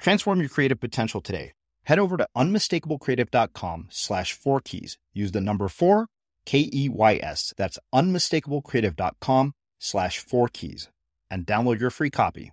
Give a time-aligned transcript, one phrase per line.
[0.00, 1.52] Transform your creative potential today.
[1.84, 4.98] Head over to unmistakablecreative.com slash four keys.
[5.12, 6.06] Use the number four,
[6.46, 7.52] K E Y S.
[7.56, 10.88] That's unmistakablecreative.com slash four keys
[11.30, 12.52] and download your free copy.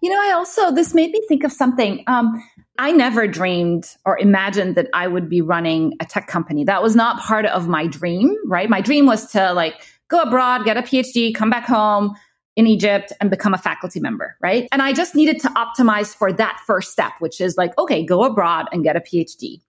[0.00, 2.04] You know, I also, this made me think of something.
[2.06, 2.40] Um,
[2.78, 6.62] I never dreamed or imagined that I would be running a tech company.
[6.62, 8.70] That was not part of my dream, right?
[8.70, 9.74] My dream was to like
[10.08, 12.14] go abroad, get a PhD, come back home,
[12.58, 14.66] in Egypt and become a faculty member, right?
[14.72, 18.24] And I just needed to optimize for that first step, which is like, okay, go
[18.24, 19.60] abroad and get a PhD.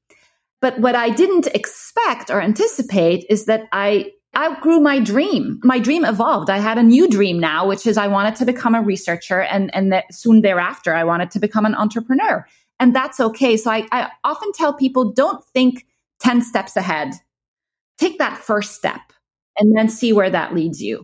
[0.60, 5.60] But what I didn't expect or anticipate is that I outgrew my dream.
[5.64, 6.50] My dream evolved.
[6.50, 9.74] I had a new dream now, which is I wanted to become a researcher and,
[9.76, 12.48] and that soon thereafter, I wanted to become an entrepreneur.
[12.80, 13.56] And that's okay.
[13.56, 15.86] So I, I often tell people don't think
[16.22, 17.14] 10 steps ahead.
[18.00, 19.02] Take that first step
[19.60, 21.04] and then see where that leads you.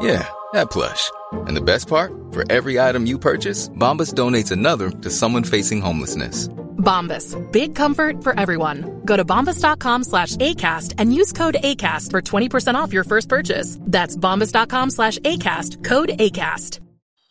[0.00, 1.10] Yeah, that plush.
[1.32, 2.12] And the best part?
[2.32, 6.48] For every item you purchase, Bombas donates another to someone facing homelessness.
[6.78, 7.36] Bombas.
[7.52, 9.02] Big comfort for everyone.
[9.04, 13.76] Go to bombas.com slash ACAST and use code ACAST for 20% off your first purchase.
[13.82, 15.84] That's bombas.com slash ACAST.
[15.84, 16.80] Code ACAST.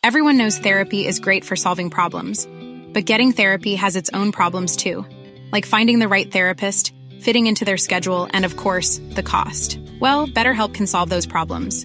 [0.02, 2.46] Everyone knows therapy is great for solving problems.
[2.94, 5.04] But getting therapy has its own problems too.
[5.52, 9.78] Like finding the right therapist, fitting into their schedule, and of course, the cost.
[10.00, 11.84] Well, BetterHelp can solve those problems.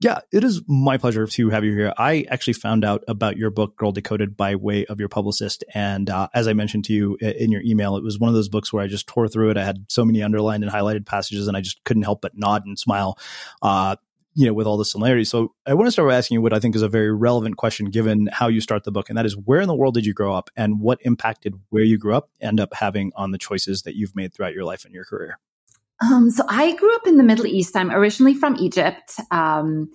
[0.00, 1.92] Yeah, it is my pleasure to have you here.
[1.96, 5.64] I actually found out about your book, Girl Decoded, by way of your publicist.
[5.74, 8.48] And uh, as I mentioned to you in your email, it was one of those
[8.48, 9.56] books where I just tore through it.
[9.56, 12.64] I had so many underlined and highlighted passages, and I just couldn't help but nod
[12.66, 13.18] and smile.
[13.62, 13.96] Uh,
[14.34, 15.28] you know, with all the similarities.
[15.28, 17.56] So I want to start by asking you what I think is a very relevant
[17.56, 19.08] question given how you start the book.
[19.08, 21.82] And that is where in the world did you grow up and what impacted where
[21.82, 24.84] you grew up end up having on the choices that you've made throughout your life
[24.84, 25.38] and your career?
[26.00, 27.76] Um, so I grew up in the Middle East.
[27.76, 29.18] I'm originally from Egypt.
[29.30, 29.90] Um,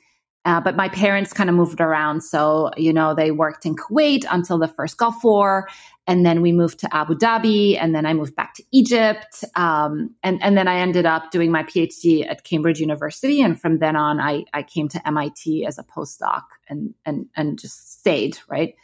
[0.46, 2.22] uh, but my parents kind of moved around.
[2.22, 5.68] So, you know, they worked in Kuwait until the first Gulf War.
[6.06, 7.82] And then we moved to Abu Dhabi.
[7.82, 9.44] And then I moved back to Egypt.
[9.56, 13.42] Um, and, and then I ended up doing my PhD at Cambridge University.
[13.42, 17.58] And from then on, I, I came to MIT as a postdoc and, and, and
[17.58, 18.76] just stayed, right?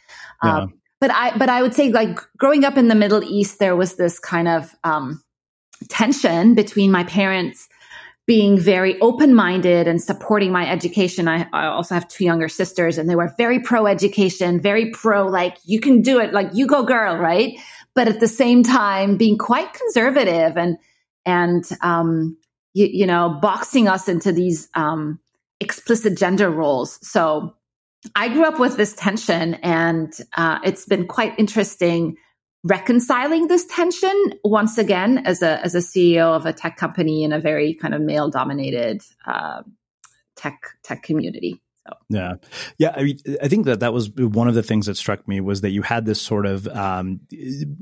[0.42, 0.62] Yeah.
[0.62, 3.76] Um, but I, but I would say like growing up in the Middle East, there
[3.76, 5.22] was this kind of, um,
[5.88, 7.68] tension between my parents
[8.26, 11.26] being very open minded and supporting my education.
[11.26, 15.26] I, I, also have two younger sisters and they were very pro education, very pro,
[15.26, 17.58] like, you can do it, like, you go girl, right?
[17.94, 20.78] But at the same time, being quite conservative and,
[21.26, 22.38] and, um,
[22.74, 25.18] you, you know, boxing us into these, um,
[25.58, 26.98] explicit gender roles.
[27.06, 27.54] So
[28.14, 32.16] I grew up with this tension and, uh, it's been quite interesting
[32.64, 37.32] reconciling this tension once again as a as a CEO of a tech company in
[37.32, 39.62] a very kind of male dominated uh,
[40.36, 41.60] tech tech community.
[41.86, 41.96] So.
[42.10, 42.32] Yeah,
[42.78, 42.94] yeah.
[42.96, 45.62] I mean, I think that that was one of the things that struck me was
[45.62, 47.20] that you had this sort of um,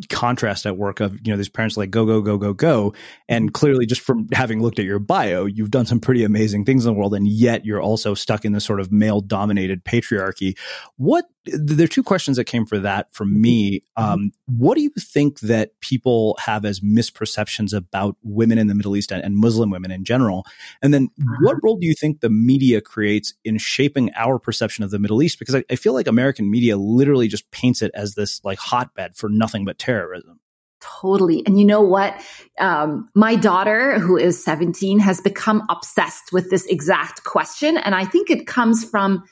[0.08, 2.94] contrast at work of you know these parents like go go go go go,
[3.28, 6.86] and clearly just from having looked at your bio, you've done some pretty amazing things
[6.86, 10.56] in the world, and yet you're also stuck in this sort of male dominated patriarchy.
[10.96, 13.82] What there are two questions that came for that from me.
[13.98, 14.02] Mm-hmm.
[14.02, 18.96] Um, what do you think that people have as misperceptions about women in the Middle
[18.96, 20.44] East and, and Muslim women in general?
[20.82, 21.08] And then,
[21.42, 21.60] what uh-huh.
[21.62, 25.38] role do you think the media creates in shaping our perception of the Middle East?
[25.38, 29.16] Because I, I feel like American media literally just paints it as this like hotbed
[29.16, 30.40] for nothing but terrorism.
[30.80, 31.42] Totally.
[31.46, 32.18] And you know what?
[32.58, 37.76] Um, my daughter, who is 17, has become obsessed with this exact question.
[37.76, 39.24] And I think it comes from,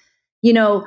[0.42, 0.86] you know,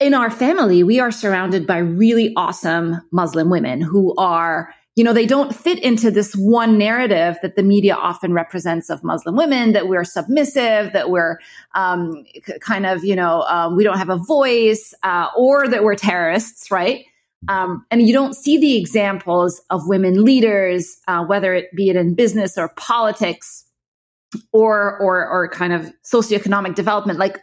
[0.00, 5.12] in our family, we are surrounded by really awesome Muslim women who are, you know,
[5.12, 9.72] they don't fit into this one narrative that the media often represents of Muslim women,
[9.72, 11.38] that we're submissive, that we're
[11.74, 12.24] um,
[12.60, 16.70] kind of, you know, um, we don't have a voice, uh, or that we're terrorists,
[16.70, 17.04] right?
[17.48, 21.96] Um, and you don't see the examples of women leaders, uh, whether it be it
[21.96, 23.64] in business or politics
[24.52, 27.18] or, or, or kind of socioeconomic development.
[27.18, 27.42] Like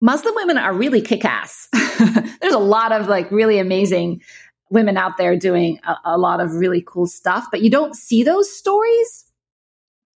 [0.00, 1.68] Muslim women are really kick ass.
[2.40, 4.22] There's a lot of like really amazing
[4.70, 8.22] women out there doing a, a, lot of really cool stuff, but you don't see
[8.22, 9.24] those stories.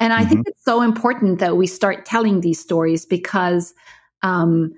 [0.01, 0.29] And I mm-hmm.
[0.29, 3.75] think it's so important that we start telling these stories because,
[4.23, 4.73] um,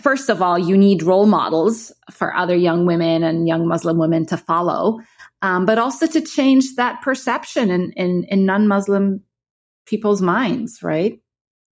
[0.00, 4.26] first of all, you need role models for other young women and young Muslim women
[4.26, 5.00] to follow,
[5.42, 9.22] um, but also to change that perception in, in, in non Muslim
[9.86, 11.20] people's minds, right?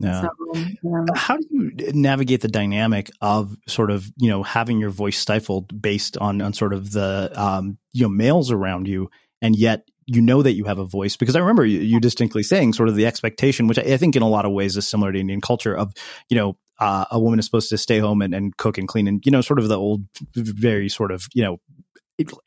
[0.01, 0.23] Yeah.
[0.23, 1.05] So, yeah.
[1.15, 5.81] How do you navigate the dynamic of sort of you know having your voice stifled
[5.81, 9.11] based on on sort of the um, you know males around you,
[9.41, 12.43] and yet you know that you have a voice because I remember you, you distinctly
[12.43, 14.87] saying sort of the expectation, which I, I, think in a lot of ways is
[14.87, 15.93] similar to Indian culture of
[16.29, 19.07] you know uh, a woman is supposed to stay home and, and cook and clean
[19.07, 21.59] and you know sort of the old very sort of you know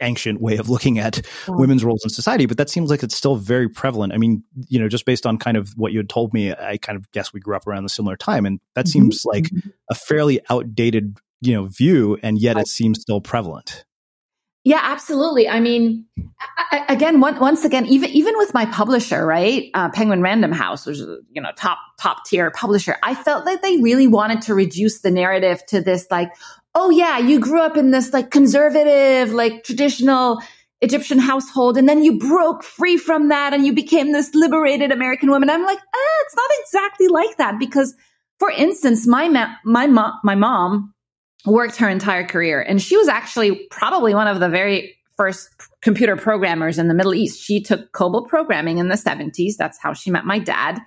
[0.01, 3.36] ancient way of looking at women's roles in society, but that seems like it's still
[3.36, 4.13] very prevalent.
[4.13, 6.77] I mean, you know, just based on kind of what you had told me, I
[6.77, 8.91] kind of guess we grew up around a similar time, and that mm-hmm.
[8.91, 9.69] seems like mm-hmm.
[9.89, 13.86] a fairly outdated, you know, view, and yet it seems still prevalent.
[14.67, 15.47] Yeah, absolutely.
[15.47, 16.07] I mean,
[16.57, 20.86] I, again, one, once again, even even with my publisher, right, uh, Penguin Random House,
[20.86, 24.53] which is you know top top tier publisher, I felt that they really wanted to
[24.53, 26.31] reduce the narrative to this like,
[26.79, 30.39] oh yeah, you grew up in this like conservative, like traditional
[30.81, 35.31] Egyptian household, and then you broke free from that and you became this liberated American
[35.31, 35.50] woman.
[35.50, 37.96] I'm like, ah, it's not exactly like that because,
[38.38, 40.93] for instance, my ma- my mom my mom
[41.48, 45.50] worked her entire career, and she was actually probably one of the very first
[45.81, 47.41] computer programmers in the Middle East.
[47.41, 49.53] She took COBOL programming in the 70s.
[49.57, 50.79] That's how she met my dad.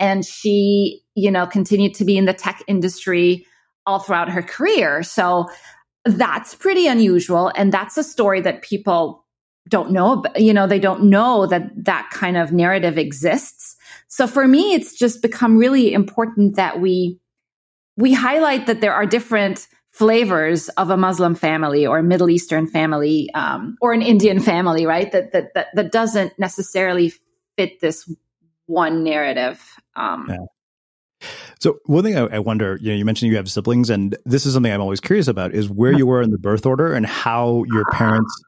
[0.00, 3.46] And she, you know, continued to be in the tech industry
[3.88, 5.02] all throughout her career.
[5.02, 5.48] So
[6.04, 7.50] that's pretty unusual.
[7.56, 9.24] And that's a story that people
[9.68, 10.22] don't know.
[10.36, 13.76] You know, they don't know that that kind of narrative exists.
[14.08, 17.18] So for me, it's just become really important that we,
[17.96, 22.66] we highlight that there are different flavors of a Muslim family or a Middle Eastern
[22.66, 25.10] family um, or an Indian family, right?
[25.12, 27.12] That, that that that doesn't necessarily
[27.56, 28.10] fit this
[28.66, 29.60] one narrative.
[29.96, 30.36] Um, yeah.
[31.60, 34.46] So one thing I, I, wonder, you know, you mentioned you have siblings, and this
[34.46, 37.04] is something I'm always curious about: is where you were in the birth order and
[37.04, 38.42] how your parents'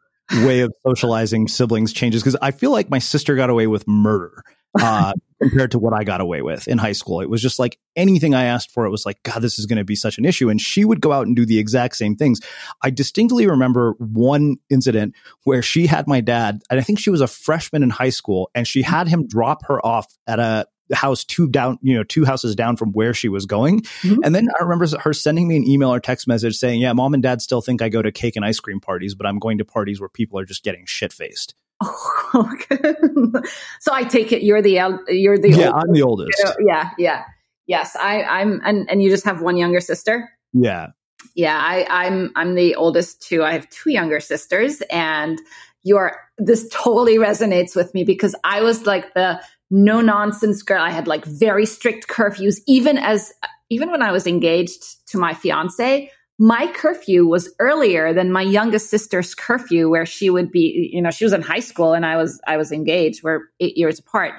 [0.45, 2.23] way of socializing siblings changes.
[2.23, 4.43] Because I feel like my sister got away with murder,
[4.79, 7.21] uh, compared to what I got away with in high school.
[7.21, 9.79] It was just like anything I asked for, it was like, God, this is going
[9.79, 10.49] to be such an issue.
[10.49, 12.41] And she would go out and do the exact same things.
[12.83, 15.15] I distinctly remember one incident
[15.45, 18.51] where she had my dad, and I think she was a freshman in high school,
[18.55, 22.25] and she had him drop her off at a house two down, you know, two
[22.25, 23.81] houses down from where she was going.
[23.81, 24.21] Mm-hmm.
[24.25, 27.15] And then I remember her sending me an email or text message saying, Yeah, mom
[27.15, 29.59] and dad still think I go to cake and ice cream parties, but I'm going
[29.59, 31.55] to parties where people are just getting shit faced.
[31.83, 32.55] Oh,
[33.81, 34.73] so I take it you're the
[35.09, 35.75] you're the yeah oldest.
[35.75, 36.45] I'm the oldest.
[36.61, 37.25] Yeah, yeah,
[37.67, 37.97] yes.
[37.97, 40.29] I I'm and and you just have one younger sister.
[40.53, 40.89] Yeah,
[41.35, 41.59] yeah.
[41.59, 43.43] I I'm I'm the oldest too.
[43.43, 45.41] I have two younger sisters, and
[45.83, 50.83] you are this totally resonates with me because I was like the no nonsense girl.
[50.83, 53.33] I had like very strict curfews, even as
[53.71, 56.11] even when I was engaged to my fiance
[56.43, 61.11] my curfew was earlier than my youngest sister's curfew where she would be you know
[61.11, 63.23] she was in high school and i was i was engaged.
[63.23, 64.33] We're eight years apart.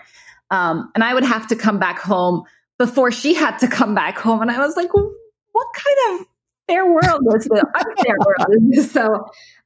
[0.50, 2.44] Um, and i would have to come back home
[2.80, 4.42] before she had to come back home.
[4.42, 6.28] And i was like what kind of
[6.68, 7.62] fair world is this?
[7.76, 8.92] Unfair world is this?
[8.92, 9.14] So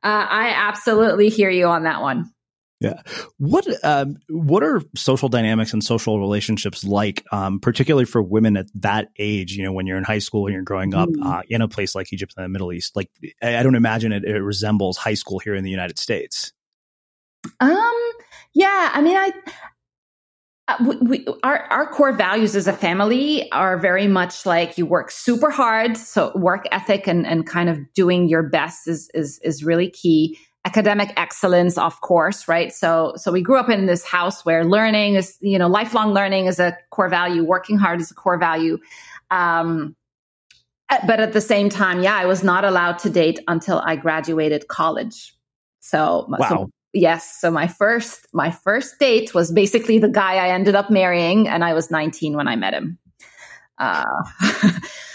[0.03, 2.29] uh, i absolutely hear you on that one
[2.82, 3.01] yeah.
[3.38, 8.67] What um, what are social dynamics and social relationships like, um, particularly for women at
[8.75, 9.53] that age?
[9.53, 11.25] You know, when you're in high school and you're growing up mm.
[11.25, 12.96] uh, in a place like Egypt in the Middle East.
[12.96, 13.10] Like,
[13.41, 16.51] I, I don't imagine it, it, resembles high school here in the United States.
[17.60, 18.12] Um.
[18.53, 18.91] Yeah.
[18.94, 19.32] I mean, I.
[20.67, 24.86] Uh, we, we, our our core values as a family are very much like you
[24.86, 25.96] work super hard.
[25.96, 30.38] So work ethic and and kind of doing your best is is is really key
[30.65, 32.74] academic excellence, of course, right?
[32.74, 36.48] So, so we grew up in this house where learning is, you know, lifelong learning
[36.48, 38.79] is a core value, working hard is a core value.
[39.29, 39.95] Um,
[40.89, 43.95] uh, but at the same time, yeah, I was not allowed to date until I
[43.95, 45.36] graduated college.
[45.81, 46.50] So, wow.
[46.50, 47.39] So, yes.
[47.39, 51.63] So my first, my first date was basically the guy I ended up marrying, and
[51.63, 52.98] I was 19 when I met him.
[53.77, 54.05] Uh,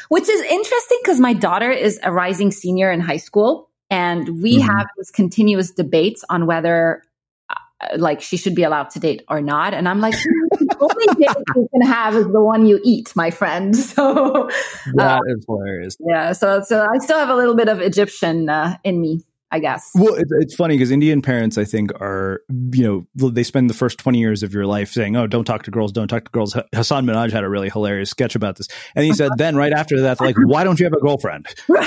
[0.08, 3.69] which is interesting because my daughter is a rising senior in high school.
[3.90, 4.68] And we mm-hmm.
[4.68, 7.02] have these continuous debates on whether
[7.48, 7.54] uh,
[7.96, 9.74] like she should be allowed to date or not.
[9.74, 13.30] And I'm like, the only date you can have is the one you eat, my
[13.30, 13.74] friend.
[14.00, 14.48] So
[14.94, 15.96] that uh, is hilarious.
[16.00, 16.32] Yeah.
[16.32, 19.22] So, so I still have a little bit of Egyptian uh, in me.
[19.52, 19.90] I guess.
[19.96, 22.42] Well, it's, it's funny because Indian parents, I think, are
[22.72, 25.64] you know they spend the first twenty years of your life saying, "Oh, don't talk
[25.64, 28.68] to girls, don't talk to girls." Hasan Minhaj had a really hilarious sketch about this,
[28.94, 31.46] and he said, "Then right after that, like, why don't you have a girlfriend?"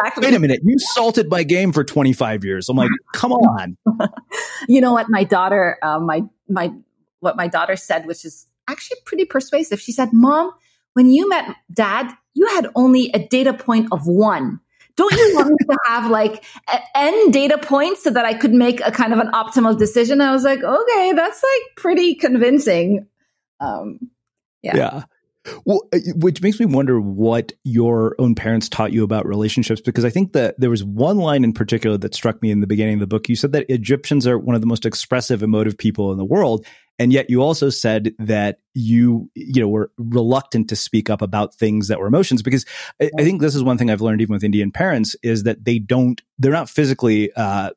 [0.00, 0.26] Exactly.
[0.26, 2.68] Wait a minute, you salted my game for twenty five years.
[2.68, 3.76] I'm like, come on.
[4.68, 6.72] you know what, my daughter, uh, my my
[7.20, 9.80] what my daughter said, which is actually pretty persuasive.
[9.80, 10.52] She said, "Mom,
[10.94, 14.60] when you met Dad, you had only a data point of one."
[15.00, 16.44] Don't you want to have like
[16.94, 20.20] n data points so that I could make a kind of an optimal decision?
[20.20, 23.06] I was like, okay, that's like pretty convincing.
[23.60, 23.98] Um,
[24.62, 24.76] yeah.
[24.76, 25.02] Yeah.
[25.64, 30.04] Well, uh, which makes me wonder what your own parents taught you about relationships, because
[30.04, 32.94] I think that there was one line in particular that struck me in the beginning
[32.94, 33.28] of the book.
[33.28, 36.66] You said that Egyptians are one of the most expressive, emotive people in the world.
[36.98, 41.54] And yet you also said that you, you know, were reluctant to speak up about
[41.54, 42.66] things that were emotions because
[43.00, 45.64] I, I think this is one thing I've learned even with Indian parents is that
[45.64, 47.70] they don't, they're not physically, uh,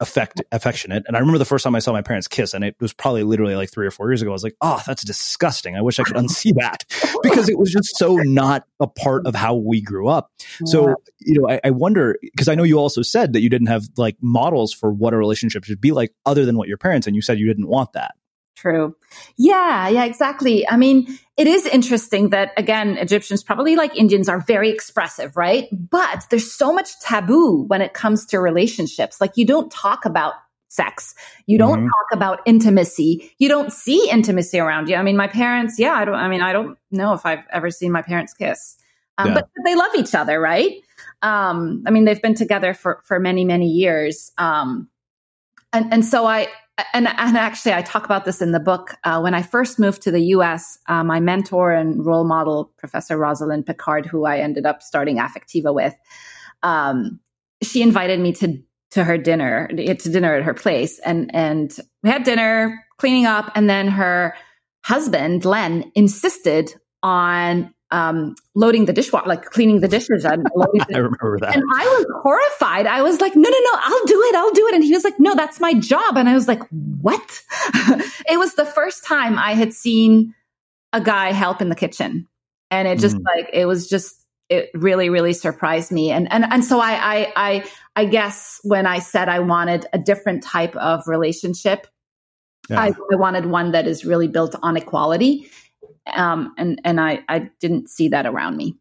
[0.00, 1.04] affect affectionate.
[1.06, 3.22] And I remember the first time I saw my parents kiss, and it was probably
[3.22, 4.30] literally like three or four years ago.
[4.30, 5.76] I was like, "Oh, that's disgusting.
[5.76, 6.84] I wish I could unsee that,"
[7.22, 10.30] because it was just so not a part of how we grew up.
[10.64, 13.68] So, you know, I, I wonder because I know you also said that you didn't
[13.68, 17.06] have like models for what a relationship should be like, other than what your parents,
[17.06, 18.14] and you said you didn't want that.
[18.56, 18.94] True.
[19.36, 20.66] Yeah, yeah, exactly.
[20.68, 25.68] I mean, it is interesting that again, Egyptians probably like Indians are very expressive, right?
[25.72, 29.20] But there's so much taboo when it comes to relationships.
[29.20, 30.34] Like you don't talk about
[30.68, 31.14] sex.
[31.46, 31.86] You don't mm-hmm.
[31.86, 33.32] talk about intimacy.
[33.38, 34.96] You don't see intimacy around you.
[34.96, 37.70] I mean, my parents, yeah, I don't, I mean, I don't know if I've ever
[37.70, 38.76] seen my parents kiss,
[39.18, 39.34] um, yeah.
[39.34, 40.72] but, but, they love each other, right?
[41.22, 44.32] Um, I mean, they've been together for, for many, many years.
[44.36, 44.88] Um,
[45.72, 46.48] and, and so I,
[46.92, 48.94] and, and actually I talk about this in the book.
[49.04, 53.16] Uh, when I first moved to the US, uh, my mentor and role model, Professor
[53.16, 55.94] Rosalind Picard, who I ended up starting Affectiva with,
[56.62, 57.20] um,
[57.62, 58.58] she invited me to
[58.90, 63.50] to her dinner to dinner at her place and and we had dinner cleaning up
[63.56, 64.36] and then her
[64.84, 70.24] husband len insisted on um, loading the dishwasher, like cleaning the dishes.
[70.24, 71.54] And the- I remember that.
[71.54, 72.86] And I was horrified.
[72.86, 74.34] I was like, no, no, no, I'll do it.
[74.34, 74.74] I'll do it.
[74.74, 76.16] And he was like, no, that's my job.
[76.16, 77.42] And I was like, what?
[78.28, 80.34] it was the first time I had seen
[80.92, 82.28] a guy help in the kitchen.
[82.70, 83.24] And it just mm.
[83.24, 86.10] like, it was just, it really, really surprised me.
[86.10, 87.64] And, and, and so I, I, I,
[87.96, 91.86] I guess when I said I wanted a different type of relationship,
[92.68, 92.80] yeah.
[92.80, 95.50] I, I wanted one that is really built on equality
[96.12, 98.76] um, and and I I didn't see that around me.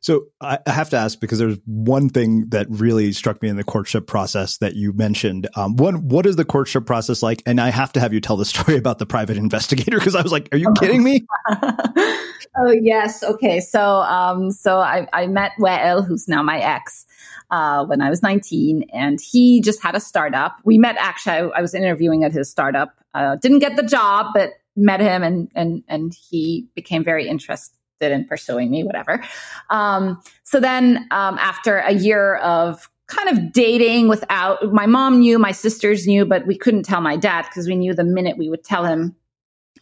[0.00, 3.64] So I have to ask because there's one thing that really struck me in the
[3.64, 5.48] courtship process that you mentioned.
[5.54, 7.42] Um, one, what is the courtship process like?
[7.46, 10.22] And I have to have you tell the story about the private investigator because I
[10.22, 13.60] was like, "Are you kidding me?" oh yes, okay.
[13.60, 17.06] So um, so I, I met Wael, who's now my ex,
[17.50, 20.56] uh, when I was 19, and he just had a startup.
[20.64, 21.32] We met actually.
[21.32, 22.94] I, I was interviewing at his startup.
[23.14, 27.72] Uh, didn't get the job, but met him and and and he became very interested
[28.00, 29.22] in pursuing me whatever
[29.70, 35.38] um, so then um, after a year of kind of dating without my mom knew
[35.38, 38.50] my sisters knew but we couldn't tell my dad because we knew the minute we
[38.50, 39.14] would tell him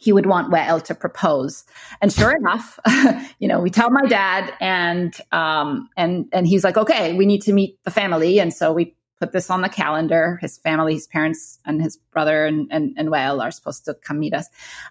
[0.05, 1.65] he would want Wael to propose.
[2.03, 2.79] And sure enough,
[3.39, 7.43] you know, we tell my dad and um and and he's like, okay, we need
[7.43, 8.39] to meet the family.
[8.39, 10.38] And so we put this on the calendar.
[10.43, 14.19] His family, his parents, and his brother and, and, and Wael are supposed to come
[14.19, 14.49] meet us.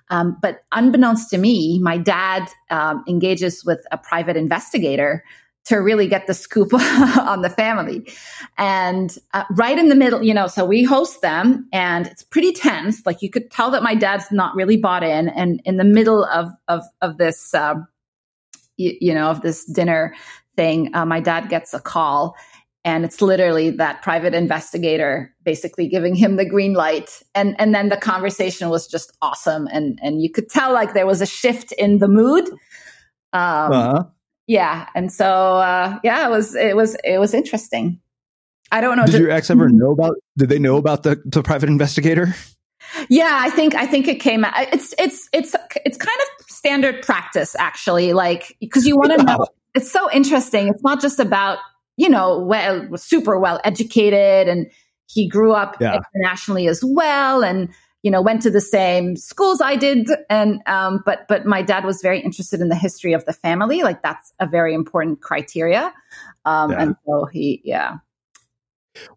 [0.10, 5.24] Um, but unbeknownst to me, my dad um, engages with a private investigator
[5.66, 6.74] to really get the scoop
[7.20, 8.12] on the family.
[8.58, 12.54] And uh, right in the middle, you know, so we host them and it's pretty
[12.54, 13.06] tense.
[13.06, 15.30] Like you could tell that my dad's not really bought in.
[15.30, 17.75] And in the middle of, of, of this, uh,
[18.78, 20.16] you, you, know, of this dinner
[20.56, 22.36] thing, uh, my dad gets a call
[22.86, 27.22] and it's literally that private investigator basically giving him the green light.
[27.34, 29.67] And and then the conversation was just awesome.
[29.72, 32.48] And and you could tell like there was a shift in the mood.
[33.32, 34.04] Um uh-huh.
[34.48, 34.88] yeah.
[34.96, 35.26] And so
[35.58, 38.00] uh yeah it was it was it was interesting.
[38.72, 41.22] I don't know did, did your ex ever know about did they know about the
[41.26, 42.36] the private investigator?
[43.10, 47.56] Yeah i think i think it came it's it's it's it's kind of standard practice
[47.56, 49.46] actually like because you want to know.
[49.76, 50.67] It's so interesting.
[50.67, 51.58] It's not just about
[51.97, 54.67] you know, Wael, was super well educated and
[55.08, 55.99] he grew up yeah.
[56.15, 57.69] internationally as well and
[58.01, 61.86] you know went to the same schools I did and um, but but my dad
[61.86, 65.93] was very interested in the history of the family like that's a very important criteria
[66.45, 66.82] um, yeah.
[66.82, 67.97] and so he yeah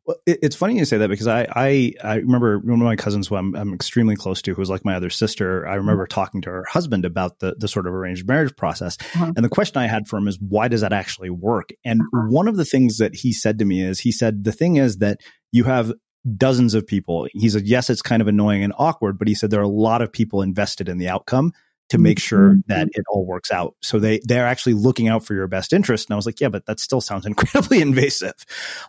[0.06, 3.28] well, it's funny you say that because I, I, I remember one of my cousins
[3.28, 5.66] who I'm, I'm extremely close to, who's like my other sister.
[5.66, 5.78] I mm-hmm.
[5.80, 6.20] remember mm-hmm.
[6.20, 8.96] talking to her husband about the, the sort of arranged marriage process.
[8.96, 9.32] Mm-hmm.
[9.36, 11.70] And the question I had for him is, why does that actually work?
[11.84, 12.32] And mm-hmm.
[12.32, 14.98] one of the things that he said to me is, he said, the thing is
[14.98, 15.20] that
[15.52, 15.92] you have
[16.36, 17.28] dozens of people.
[17.32, 19.68] He said, yes, it's kind of annoying and awkward, but he said there are a
[19.68, 21.52] lot of people invested in the outcome
[21.88, 22.61] to make sure mm-hmm.
[22.68, 23.75] that it all works out.
[23.83, 26.09] So they they're actually looking out for your best interest.
[26.09, 28.35] And I was like, yeah, but that still sounds incredibly invasive.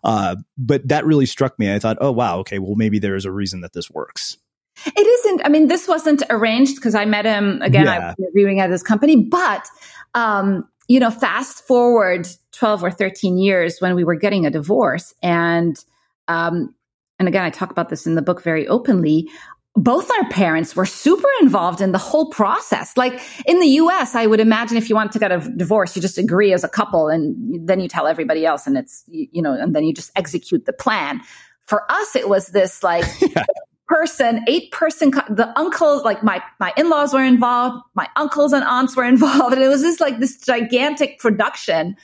[0.03, 1.73] Uh, but that really struck me.
[1.73, 4.37] I thought, oh wow, okay, well maybe there is a reason that this works.
[4.85, 5.41] It isn't.
[5.43, 7.85] I mean, this wasn't arranged because I met him again.
[7.85, 7.93] Yeah.
[7.93, 9.67] I was interviewing at this company, but
[10.13, 15.15] um, you know, fast forward twelve or thirteen years when we were getting a divorce,
[15.23, 15.83] and
[16.27, 16.75] um,
[17.17, 19.29] and again, I talk about this in the book very openly
[19.77, 22.97] both our parents were super involved in the whole process.
[22.97, 26.01] Like in the US, I would imagine if you want to get a divorce, you
[26.01, 29.53] just agree as a couple and then you tell everybody else and it's, you know,
[29.53, 31.21] and then you just execute the plan.
[31.67, 33.43] For us, it was this like yeah.
[33.87, 38.95] person, eight person, the uncles, like my, my in-laws were involved, my uncles and aunts
[38.95, 39.53] were involved.
[39.53, 41.97] And it was just like this gigantic production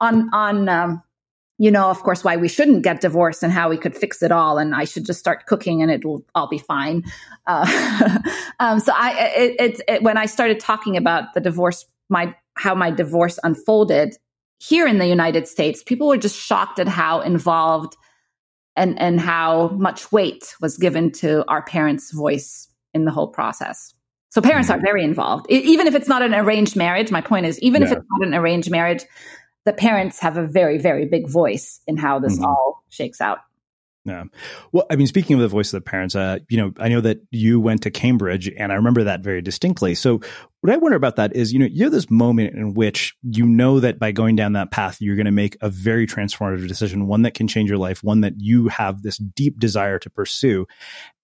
[0.00, 1.02] on, on, um,
[1.58, 4.30] you know, of course, why we shouldn't get divorced and how we could fix it
[4.30, 4.58] all.
[4.58, 7.02] And I should just start cooking and it'll all be fine.
[7.46, 8.18] Uh,
[8.60, 12.76] um, so I, it, it, it, when I started talking about the divorce, my, how
[12.76, 14.16] my divorce unfolded
[14.60, 17.96] here in the United States, people were just shocked at how involved
[18.76, 23.94] and, and how much weight was given to our parents' voice in the whole process.
[24.30, 24.84] So parents are mm-hmm.
[24.84, 27.10] very involved, even if it's not an arranged marriage.
[27.10, 27.88] My point is, even yeah.
[27.88, 29.04] if it's not an arranged marriage,
[29.68, 32.46] the parents have a very, very big voice in how this mm-hmm.
[32.46, 33.40] all shakes out.
[34.06, 34.24] Yeah.
[34.72, 37.02] Well, I mean, speaking of the voice of the parents, uh, you know, I know
[37.02, 39.94] that you went to Cambridge and I remember that very distinctly.
[39.94, 40.22] So
[40.62, 43.44] what I wonder about that is, you know, you have this moment in which you
[43.44, 47.06] know that by going down that path, you're going to make a very transformative decision,
[47.06, 50.66] one that can change your life, one that you have this deep desire to pursue.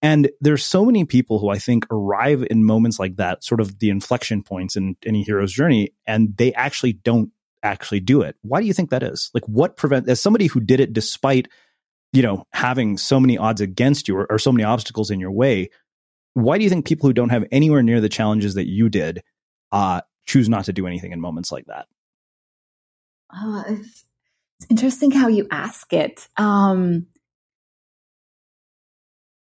[0.03, 3.79] And there's so many people who I think arrive in moments like that, sort of
[3.79, 7.31] the inflection points in any hero's journey, and they actually don't
[7.65, 8.35] actually do it.
[8.41, 9.29] Why do you think that is?
[9.33, 11.47] Like what prevent as somebody who did it despite
[12.15, 15.31] you know, having so many odds against you or, or so many obstacles in your
[15.31, 15.69] way,
[16.33, 19.21] why do you think people who don't have anywhere near the challenges that you did
[19.73, 21.87] uh, choose not to do anything in moments like that?
[23.33, 24.05] Oh, it's,
[24.59, 26.25] it's interesting how you ask it.
[26.37, 27.07] Um,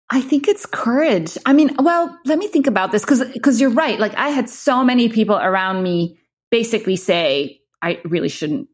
[0.09, 1.37] I think it's courage.
[1.45, 3.99] I mean, well, let me think about this because because you're right.
[3.99, 6.17] Like I had so many people around me
[6.49, 8.69] basically say I really shouldn't,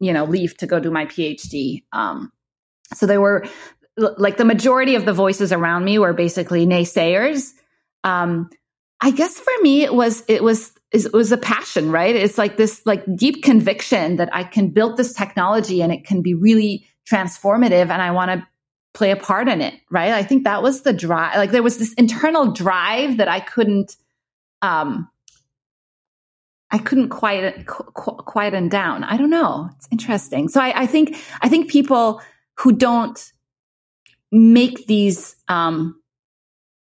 [0.00, 1.84] you know, leave to go do my PhD.
[1.92, 2.32] Um,
[2.94, 3.44] so there were
[3.96, 7.52] like the majority of the voices around me were basically naysayers.
[8.04, 8.50] Um,
[9.00, 12.14] I guess for me, it was, it was, it was a passion, right?
[12.14, 16.22] It's like this like deep conviction that I can build this technology and it can
[16.22, 18.46] be really transformative and I want to
[18.94, 20.12] play a part in it, right?
[20.12, 21.36] I think that was the drive.
[21.36, 23.94] Like there was this internal drive that I couldn't,
[24.62, 25.08] um,
[26.70, 29.04] I couldn't quiet, qu- quieten down.
[29.04, 29.70] I don't know.
[29.76, 30.48] It's interesting.
[30.48, 32.20] So I, I think, I think people,
[32.58, 33.32] who don't
[34.32, 36.00] make these um,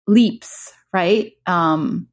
[0.07, 1.33] leaps, right?
[1.45, 2.07] Um,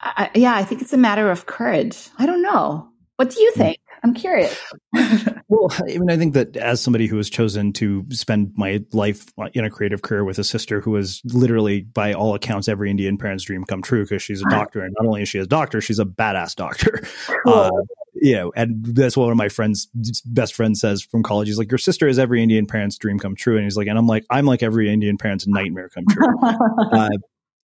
[0.00, 2.08] I, yeah, I think it's a matter of courage.
[2.18, 2.88] I don't know.
[3.16, 3.60] What do you hmm.
[3.60, 3.78] think?
[4.04, 4.58] I'm curious.
[5.48, 9.32] well, I mean, I think that as somebody who has chosen to spend my life
[9.54, 13.16] in a creative career with a sister who is literally, by all accounts, every Indian
[13.16, 15.80] parent's dream come true because she's a doctor, and not only is she a doctor,
[15.80, 17.02] she's a badass doctor.
[17.44, 17.52] Cool.
[17.52, 17.70] Uh,
[18.14, 19.88] you know, and that's what one of my friends,
[20.26, 21.48] best friend says from college.
[21.48, 23.56] He's like, your sister is every Indian parent's dream come true.
[23.56, 26.26] And he's like, and I'm like, I'm like every Indian parent's nightmare come true.
[26.92, 27.10] uh,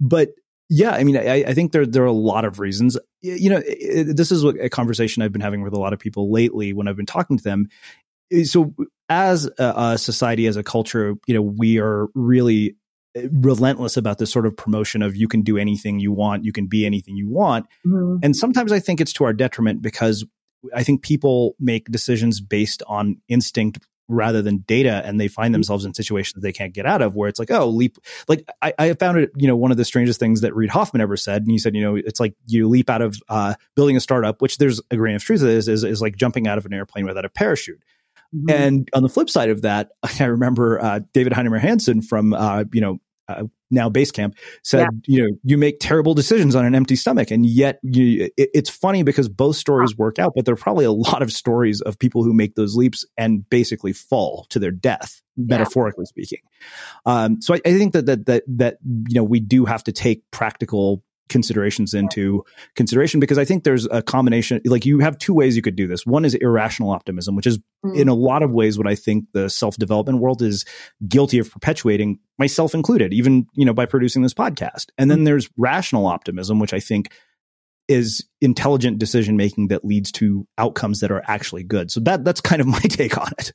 [0.00, 0.30] but
[0.68, 2.98] yeah, I mean, I, I, think there there are a lot of reasons.
[3.22, 6.30] You know, it, this is a conversation I've been having with a lot of people
[6.30, 7.68] lately when I've been talking to them.
[8.44, 8.74] So,
[9.08, 12.76] as a, a society, as a culture, you know, we are really
[13.32, 16.66] relentless about this sort of promotion of you can do anything you want, you can
[16.66, 17.66] be anything you want.
[17.86, 18.16] Mm-hmm.
[18.22, 20.24] And sometimes I think it's to our detriment because
[20.74, 23.78] I think people make decisions based on instinct
[24.08, 25.52] rather than data and they find mm-hmm.
[25.52, 28.72] themselves in situations they can't get out of where it's like oh leap like I,
[28.78, 31.42] I, found it you know one of the strangest things that reid hoffman ever said
[31.42, 34.40] and he said you know it's like you leap out of uh, building a startup
[34.40, 37.04] which there's a grain of truth is, is, is like jumping out of an airplane
[37.04, 37.82] without a parachute
[38.34, 38.50] mm-hmm.
[38.50, 39.90] and on the flip side of that
[40.20, 45.16] i remember uh, david heinemeier hansson from uh, you know uh, now Basecamp said, yeah.
[45.16, 47.30] you know, you make terrible decisions on an empty stomach.
[47.30, 50.86] And yet you, it, it's funny because both stories work out, but there are probably
[50.86, 54.70] a lot of stories of people who make those leaps and basically fall to their
[54.70, 55.58] death, yeah.
[55.58, 56.40] metaphorically speaking.
[57.04, 59.92] Um, so I, I, think that, that, that, that, you know, we do have to
[59.92, 65.34] take practical considerations into consideration because I think there's a combination like you have two
[65.34, 66.06] ways you could do this.
[66.06, 67.98] One is irrational optimism, which is mm.
[67.98, 70.64] in a lot of ways what I think the self-development world is
[71.06, 74.86] guilty of perpetuating, myself included, even, you know, by producing this podcast.
[74.96, 75.24] And then mm.
[75.26, 77.12] there's rational optimism, which I think
[77.88, 81.90] is intelligent decision making that leads to outcomes that are actually good.
[81.90, 83.52] So that that's kind of my take on it.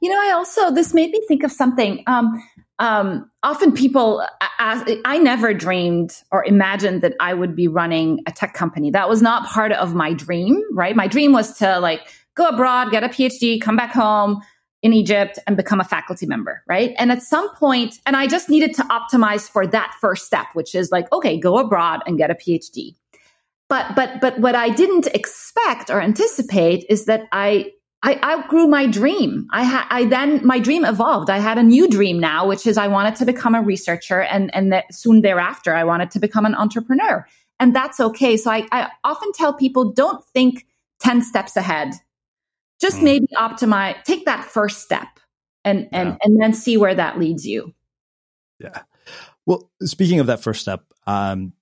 [0.00, 2.02] You know, I also this made me think of something.
[2.06, 2.42] Um,
[2.78, 4.26] um, often people
[4.58, 8.90] ask, I never dreamed or imagined that I would be running a tech company.
[8.90, 10.94] That was not part of my dream, right?
[10.94, 12.00] My dream was to like
[12.34, 14.42] go abroad, get a PhD, come back home
[14.82, 16.94] in Egypt and become a faculty member, right?
[16.98, 20.74] And at some point, and I just needed to optimize for that first step, which
[20.74, 22.94] is like, okay, go abroad and get a PhD.
[23.68, 27.72] But, but, but what I didn't expect or anticipate is that I
[28.06, 29.48] I outgrew my dream.
[29.50, 31.28] I had, I then, my dream evolved.
[31.28, 34.54] I had a new dream now, which is I wanted to become a researcher and,
[34.54, 37.26] and that soon thereafter, I wanted to become an entrepreneur.
[37.58, 38.36] And that's okay.
[38.36, 40.66] So I, I often tell people don't think
[41.00, 41.94] 10 steps ahead.
[42.80, 43.02] Just mm.
[43.02, 45.08] maybe optimize, take that first step
[45.64, 46.16] and, and, yeah.
[46.22, 47.74] and then see where that leads you.
[48.60, 48.82] Yeah.
[49.46, 51.54] Well, speaking of that first step, um,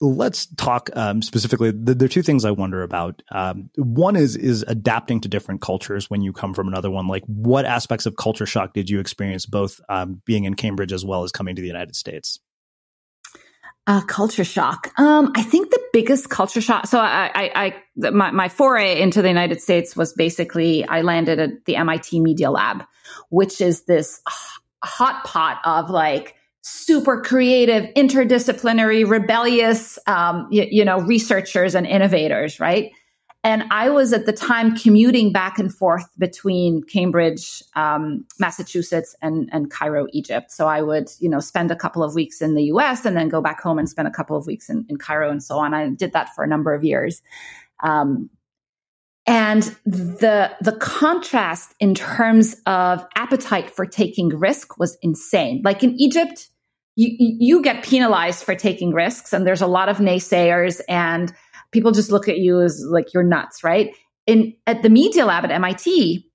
[0.00, 1.72] let's talk um, specifically.
[1.72, 3.22] There are two things I wonder about.
[3.30, 7.08] Um, one is is adapting to different cultures when you come from another one.
[7.08, 11.04] Like, what aspects of culture shock did you experience, both um, being in Cambridge as
[11.04, 12.38] well as coming to the United States?
[13.86, 14.92] Uh, culture shock.
[14.98, 16.86] Um, I think the biggest culture shock.
[16.86, 21.38] So I, I, I my, my foray into the United States was basically I landed
[21.38, 22.84] at the MIT Media Lab,
[23.30, 24.20] which is this
[24.84, 26.34] hot pot of like
[26.68, 32.92] super creative, interdisciplinary, rebellious, um, you, you know, researchers and innovators, right?
[33.44, 39.48] And I was at the time commuting back and forth between Cambridge, um, Massachusetts, and,
[39.52, 40.50] and Cairo, Egypt.
[40.50, 43.28] So I would, you know, spend a couple of weeks in the US and then
[43.28, 45.72] go back home and spend a couple of weeks in, in Cairo and so on.
[45.72, 47.22] I did that for a number of years.
[47.82, 48.28] Um,
[49.26, 55.60] and the the contrast in terms of appetite for taking risk was insane.
[55.62, 56.48] Like in Egypt,
[56.98, 61.32] you you get penalized for taking risks, and there's a lot of naysayers and
[61.70, 63.94] people just look at you as like you're nuts, right?
[64.26, 66.28] In at the Media Lab at MIT,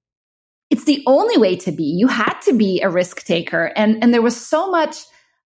[0.69, 1.83] it's the only way to be.
[1.83, 4.95] You had to be a risk taker, and and there was so much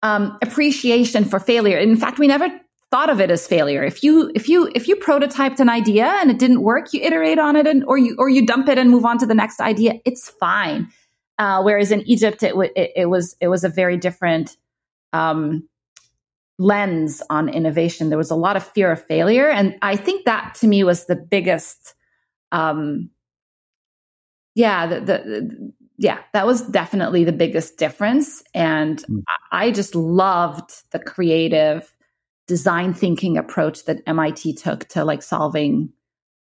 [0.02, 1.76] um, appreciation for failure.
[1.76, 2.48] In fact, we never
[2.90, 3.84] thought of it as failure.
[3.84, 7.38] If you if you if you prototyped an idea and it didn't work, you iterate
[7.38, 9.60] on it, and or you or you dump it and move on to the next
[9.60, 10.00] idea.
[10.06, 10.88] It's fine.
[11.38, 14.56] Uh, whereas in Egypt, it, w- it, it was it was a very different
[15.12, 15.68] um,
[16.58, 18.08] lens on innovation.
[18.08, 19.48] There was a lot of fear of failure.
[19.48, 21.94] And I think that to me was the biggest,
[22.52, 23.10] um,
[24.54, 28.42] yeah, the, the, the yeah, that was definitely the biggest difference.
[28.54, 29.22] And mm.
[29.50, 31.94] I just loved the creative
[32.48, 35.92] design thinking approach that MIT took to like solving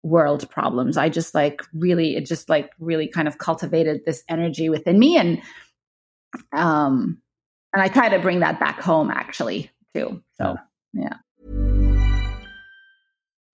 [0.03, 0.97] world problems.
[0.97, 5.17] I just like really, it just like really kind of cultivated this energy within me.
[5.17, 5.43] And,
[6.53, 7.21] um,
[7.73, 10.23] and I try to bring that back home actually too.
[10.39, 10.57] So,
[10.93, 11.15] yeah.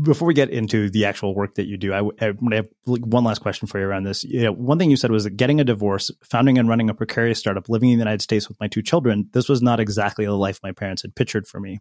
[0.00, 3.40] Before we get into the actual work that you do, I, I have one last
[3.40, 4.22] question for you around this.
[4.22, 6.94] You know, one thing you said was that getting a divorce, founding and running a
[6.94, 10.26] precarious startup, living in the United States with my two children, this was not exactly
[10.26, 11.80] the life my parents had pictured for me.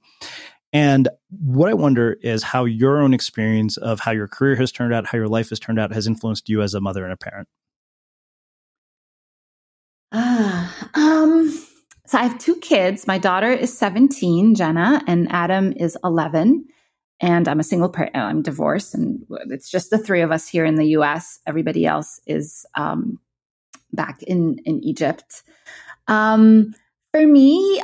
[0.71, 4.93] And what I wonder is how your own experience of how your career has turned
[4.93, 7.17] out, how your life has turned out, has influenced you as a mother and a
[7.17, 7.49] parent.
[10.13, 11.49] Ah, uh, um,
[12.07, 13.07] so I have two kids.
[13.07, 16.65] My daughter is 17, Jenna, and Adam is 11
[17.23, 18.17] and I'm a single parent.
[18.17, 21.39] I'm divorced, and it's just the three of us here in the U.S.
[21.47, 23.17] Everybody else is um,
[23.93, 25.43] back in in Egypt.
[26.09, 26.75] Um,
[27.13, 27.81] for me,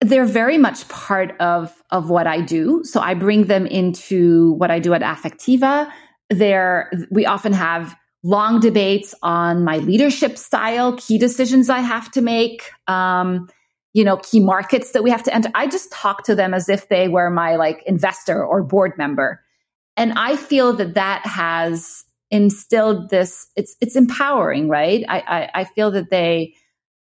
[0.00, 2.82] they're very much part of of what I do.
[2.82, 5.92] So I bring them into what I do at Affectiva.
[6.30, 12.22] There, we often have long debates on my leadership style, key decisions I have to
[12.22, 12.70] make.
[12.88, 13.50] Um,
[13.94, 15.50] you know, key markets that we have to enter.
[15.54, 19.40] I just talk to them as if they were my like investor or board member.
[19.96, 25.04] And I feel that that has instilled this, it's, it's empowering, right?
[25.08, 26.54] I, I, I feel that they,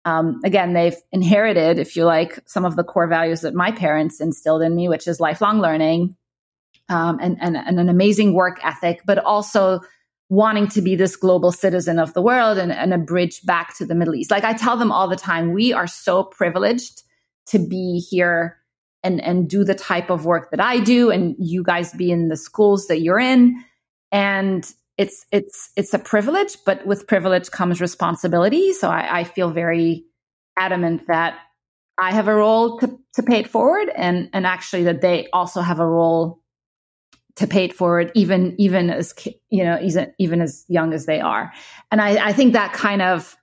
[0.05, 4.20] um, again, they've inherited, if you like, some of the core values that my parents
[4.20, 6.16] instilled in me, which is lifelong learning
[6.88, 9.81] um, and, and, and an amazing work ethic, but also
[10.31, 13.85] wanting to be this global citizen of the world and, and a bridge back to
[13.85, 14.31] the Middle East.
[14.31, 17.03] Like I tell them all the time, we are so privileged
[17.47, 18.57] to be here
[19.03, 22.29] and, and do the type of work that I do, and you guys be in
[22.29, 23.62] the schools that you're in.
[24.12, 28.73] And it's it's it's a privilege, but with privilege comes responsibility.
[28.73, 30.05] So I, I feel very
[30.57, 31.38] adamant that
[31.99, 35.61] I have a role to, to pay it forward and and actually that they also
[35.61, 36.39] have a role
[37.40, 39.14] to pay for it forward, even even as
[39.48, 41.50] you know, even even as young as they are.
[41.90, 43.35] And I, I think that kind of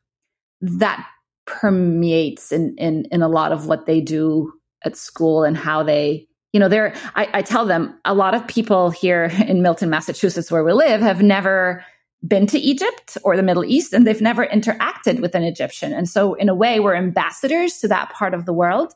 [0.62, 1.04] that
[1.48, 4.54] permeates in, in in a lot of what they do
[4.86, 8.48] at school and how they you know they're I, I tell them a lot of
[8.48, 11.84] people here in milton massachusetts where we live have never
[12.28, 16.10] been to egypt or the middle east and they've never interacted with an egyptian and
[16.10, 18.94] so in a way we're ambassadors to that part of the world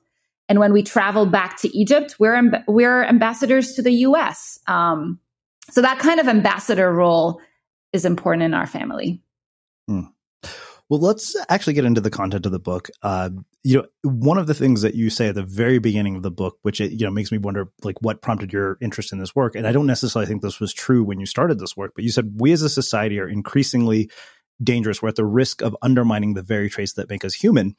[0.52, 4.60] and when we travel back to Egypt, we're amb- we're ambassadors to the U.S.
[4.68, 5.18] Um,
[5.70, 7.40] so that kind of ambassador role
[7.94, 9.22] is important in our family.
[9.88, 10.08] Hmm.
[10.90, 12.90] Well, let's actually get into the content of the book.
[13.02, 13.30] Uh,
[13.64, 16.32] you know, one of the things that you say at the very beginning of the
[16.32, 19.34] book, which it, you know makes me wonder, like, what prompted your interest in this
[19.34, 19.56] work?
[19.56, 22.12] And I don't necessarily think this was true when you started this work, but you
[22.12, 24.12] said we as a society are increasingly
[24.62, 25.02] dangerous.
[25.02, 27.78] We're at the risk of undermining the very traits that make us human.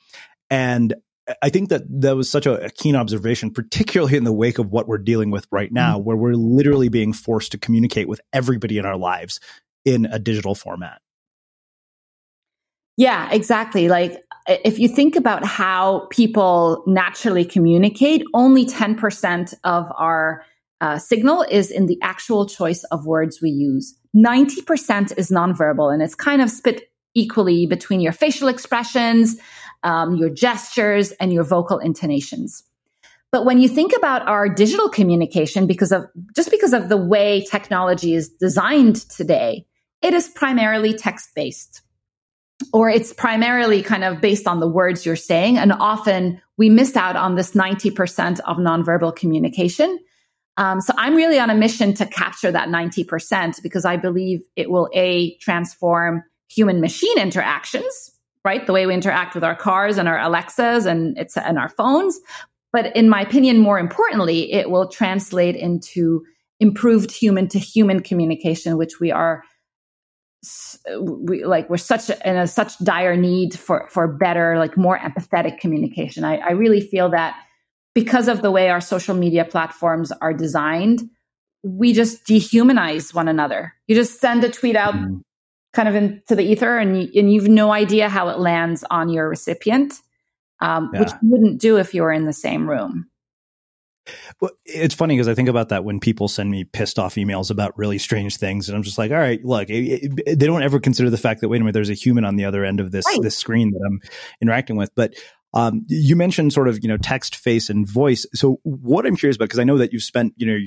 [0.49, 0.95] And
[1.41, 4.71] I think that that was such a, a, keen observation, particularly in the wake of
[4.71, 6.05] what we're dealing with right now, mm-hmm.
[6.05, 9.39] where we're literally being forced to communicate with everybody in our lives
[9.85, 11.01] in a digital format.
[12.97, 13.89] Yeah, exactly.
[13.89, 20.45] Like if you think about how people naturally communicate, only 10% of our
[20.81, 23.97] uh, signal is in the actual choice of words we use.
[24.17, 26.83] 90% is nonverbal and it's kind of split
[27.15, 29.37] equally between your facial expressions,
[29.83, 32.63] um, your gestures, and your vocal intonations.
[33.31, 36.05] But when you think about our digital communication, because of
[36.37, 39.67] just because of the way technology is designed today,
[40.03, 41.83] it is primarily text based
[42.73, 45.59] or it's primarily kind of based on the words you're saying.
[45.59, 49.99] And often we miss out on this 90% of nonverbal communication.
[50.59, 54.71] Um, so I'm really on a mission to capture that 90% because I believe it
[54.71, 58.11] will A, transform human machine interactions,
[58.45, 58.67] right?
[58.67, 62.19] The way we interact with our cars and our Alexas and it's and our phones.
[62.73, 66.25] But in my opinion, more importantly, it will translate into
[66.59, 69.43] improved human to human communication, which we are
[71.01, 75.59] we like we're such in a such dire need for for better, like more empathetic
[75.59, 76.25] communication.
[76.25, 77.37] I, I really feel that
[77.95, 81.03] because of the way our social media platforms are designed,
[81.63, 83.75] we just dehumanize one another.
[83.87, 85.21] You just send a tweet out, mm
[85.73, 89.09] kind of into the ether and, you, and you've no idea how it lands on
[89.09, 89.95] your recipient,
[90.61, 91.01] um, yeah.
[91.01, 93.07] which you wouldn't do if you were in the same room.
[94.41, 97.51] Well, it's funny because I think about that when people send me pissed off emails
[97.51, 100.63] about really strange things, and I'm just like, all right, look, it, it, they don't
[100.63, 102.81] ever consider the fact that wait a minute, there's a human on the other end
[102.81, 103.23] of this right.
[103.23, 104.01] this screen that I'm
[104.41, 104.91] interacting with.
[104.97, 105.15] But
[105.55, 108.27] um, you mentioned sort of you know text, face, and voice.
[108.35, 110.59] So what I'm curious about because I know that you've spent you know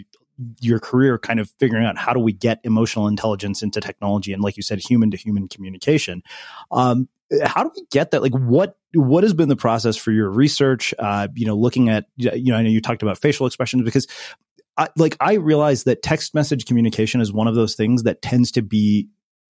[0.60, 4.42] your career kind of figuring out how do we get emotional intelligence into technology and
[4.42, 6.24] like you said human to human communication.
[6.72, 7.08] Um,
[7.44, 8.22] how do we get that?
[8.22, 10.94] Like what what has been the process for your research?
[11.00, 14.08] Uh, you know looking at you know i know you talked about facial expressions because
[14.78, 18.52] I, like i realize that text message communication is one of those things that tends
[18.52, 19.08] to be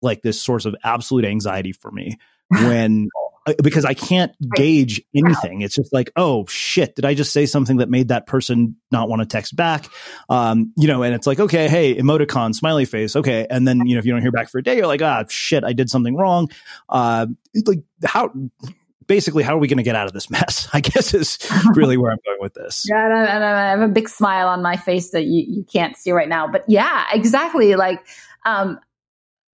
[0.02, 2.18] like this source of absolute anxiety for me
[2.50, 3.10] when
[3.62, 5.62] because I can't gauge anything.
[5.62, 9.08] It's just like, oh shit, did I just say something that made that person not
[9.08, 9.88] want to text back?
[10.30, 13.96] Um, you know, and it's like, okay, hey, emoticon, smiley face, okay, and then you
[13.96, 15.90] know if you don't hear back for a day, you're like, ah, shit, I did
[15.90, 16.50] something wrong.
[16.90, 17.28] Uh,
[17.66, 18.32] like how.
[19.08, 20.68] Basically, how are we going to get out of this mess?
[20.74, 21.38] I guess is
[21.76, 22.86] really where I'm going with this.
[22.90, 25.64] Yeah, and I, and I have a big smile on my face that you, you
[25.64, 26.48] can't see right now.
[26.48, 27.76] But yeah, exactly.
[27.76, 28.04] Like,
[28.48, 28.80] um,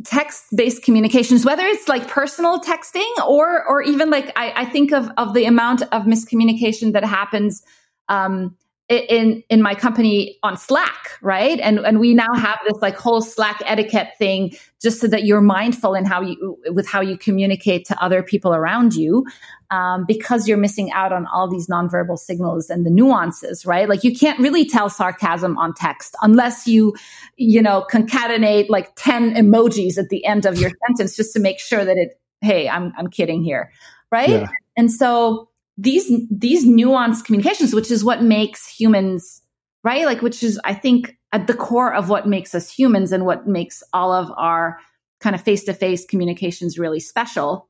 [0.03, 4.91] text based communications, whether it's like personal texting or, or even like I, I think
[4.91, 7.63] of, of the amount of miscommunication that happens,
[8.09, 8.55] um,
[8.91, 11.59] in in my company on Slack, right?
[11.59, 15.41] And and we now have this like whole Slack etiquette thing, just so that you're
[15.41, 19.25] mindful in how you with how you communicate to other people around you,
[19.69, 23.87] um, because you're missing out on all these nonverbal signals and the nuances, right?
[23.87, 26.95] Like you can't really tell sarcasm on text unless you,
[27.37, 31.59] you know, concatenate like ten emojis at the end of your sentence just to make
[31.59, 32.19] sure that it.
[32.41, 33.71] Hey, I'm I'm kidding here,
[34.11, 34.29] right?
[34.29, 34.47] Yeah.
[34.75, 39.41] And so these these nuanced communications, which is what makes humans
[39.83, 43.25] right, like which is I think at the core of what makes us humans and
[43.25, 44.77] what makes all of our
[45.21, 47.69] kind of face to face communications really special.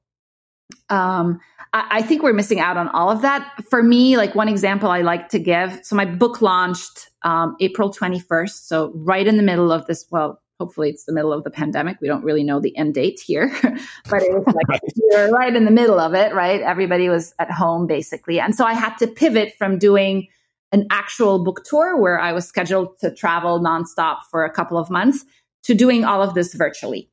[0.89, 1.39] Um,
[1.73, 3.53] I, I, think we're missing out on all of that.
[3.69, 5.79] For me, like one example I like to give.
[5.83, 8.51] So my book launched um, April 21st.
[8.51, 11.97] So right in the middle of this, well, hopefully it's the middle of the pandemic.
[12.01, 13.51] We don't really know the end date here,
[14.09, 16.61] but it was like you're right in the middle of it, right?
[16.61, 18.39] Everybody was at home basically.
[18.39, 20.27] And so I had to pivot from doing
[20.71, 24.91] an actual book tour where I was scheduled to travel nonstop for a couple of
[24.91, 25.25] months
[25.63, 27.09] to doing all of this virtually.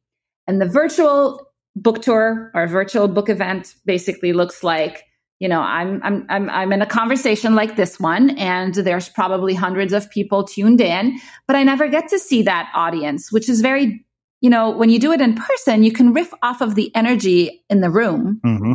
[0.46, 5.04] And the virtual book tour or virtual book event basically looks like
[5.38, 9.54] you know I'm, I'm i'm i'm in a conversation like this one and there's probably
[9.54, 13.60] hundreds of people tuned in but i never get to see that audience which is
[13.60, 14.04] very
[14.40, 17.64] you know when you do it in person you can riff off of the energy
[17.68, 18.40] in the room.
[18.44, 18.72] Mm-hmm.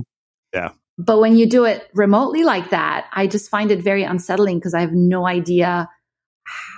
[0.54, 0.70] yeah.
[1.00, 4.74] But when you do it remotely like that i just find it very unsettling because
[4.74, 5.90] i have no idea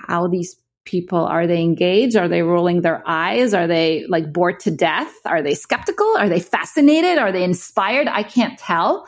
[0.08, 0.56] how these
[0.86, 2.16] people are they engaged?
[2.16, 3.56] Are they rolling their eyes?
[3.56, 5.12] Are they like bored to death?
[5.26, 6.16] Are they skeptical?
[6.18, 7.18] Are they fascinated?
[7.18, 8.08] Are they inspired?
[8.08, 9.08] I can't tell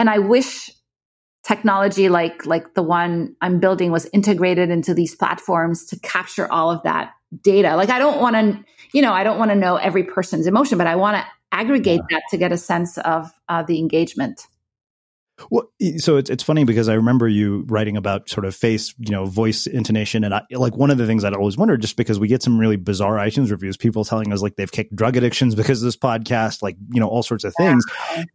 [0.00, 0.70] and i wish
[1.44, 6.70] technology like like the one i'm building was integrated into these platforms to capture all
[6.70, 7.76] of that data.
[7.76, 10.78] Like i don't want to you know i don't want to know every person's emotion
[10.78, 14.46] but i want to aggregate that to get a sense of uh, the engagement
[15.50, 19.10] well, so it's it's funny because I remember you writing about sort of face, you
[19.10, 22.18] know, voice intonation, and I, like one of the things I'd always wondered, just because
[22.18, 25.54] we get some really bizarre iTunes reviews, people telling us like they've kicked drug addictions
[25.54, 27.84] because of this podcast, like you know, all sorts of things.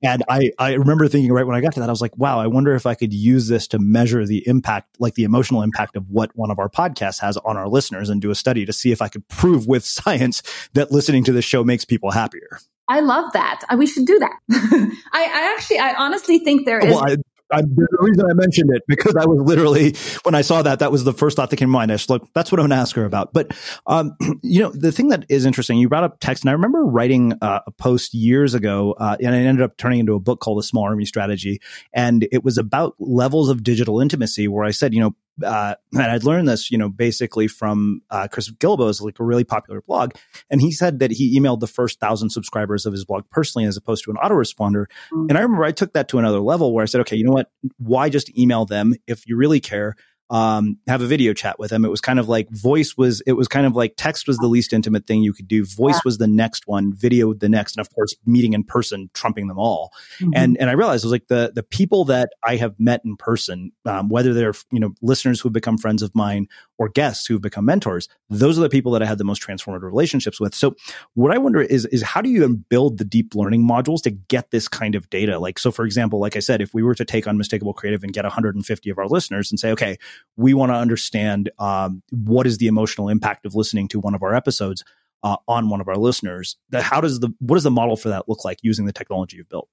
[0.01, 2.39] And I I remember thinking right when I got to that, I was like, wow,
[2.39, 5.95] I wonder if I could use this to measure the impact, like the emotional impact
[5.95, 8.73] of what one of our podcasts has on our listeners, and do a study to
[8.73, 10.41] see if I could prove with science
[10.73, 12.59] that listening to this show makes people happier.
[12.87, 13.61] I love that.
[13.77, 14.39] We should do that.
[14.51, 16.93] I, I, actually, I honestly think there is.
[16.93, 17.15] Well, I,
[17.51, 20.91] I, the reason I mentioned it because I was literally when I saw that that
[20.91, 21.91] was the first thought that came to mind.
[21.91, 23.33] I just look, that's what I'm going to ask her about.
[23.33, 23.55] But
[23.85, 26.83] um, you know, the thing that is interesting, you brought up text, and I remember
[26.85, 30.39] writing uh, a post years ago, uh, and it ended up turning into a book
[30.39, 31.61] called The Small Army Strategy,
[31.93, 36.03] and it was about levels of digital intimacy, where I said, you know, uh, and
[36.03, 40.13] I'd learned this, you know, basically from uh, Chris Guillebeau's like a really popular blog,
[40.49, 43.77] and he said that he emailed the first thousand subscribers of his blog personally, as
[43.77, 44.85] opposed to an autoresponder.
[45.11, 45.25] Mm-hmm.
[45.29, 47.33] And I remember I took that to another level where I said, okay, you know
[47.33, 47.51] what?
[47.77, 49.95] Why just email them if you really care?
[50.29, 51.85] Um, have a video chat with them.
[51.85, 54.47] It was kind of like voice was, it was kind of like text was the
[54.47, 55.65] least intimate thing you could do.
[55.65, 59.47] Voice was the next one, video the next, and of course, meeting in person, trumping
[59.47, 59.91] them all.
[60.19, 60.31] Mm-hmm.
[60.35, 63.17] And, and I realized it was like the, the people that I have met in
[63.17, 66.47] person, um, whether they're, you know, listeners who have become friends of mine
[66.77, 69.41] or guests who have become mentors, those are the people that I had the most
[69.41, 70.55] transformative relationships with.
[70.55, 70.75] So
[71.13, 74.51] what I wonder is, is how do you build the deep learning modules to get
[74.51, 75.39] this kind of data?
[75.39, 78.11] Like, so for example, like I said, if we were to take unmistakable creative and
[78.11, 79.97] get 150 of our listeners and say, okay,
[80.37, 84.23] we want to understand um, what is the emotional impact of listening to one of
[84.23, 84.83] our episodes
[85.23, 86.57] uh, on one of our listeners.
[86.73, 89.49] How does the what does the model for that look like using the technology you've
[89.49, 89.67] built?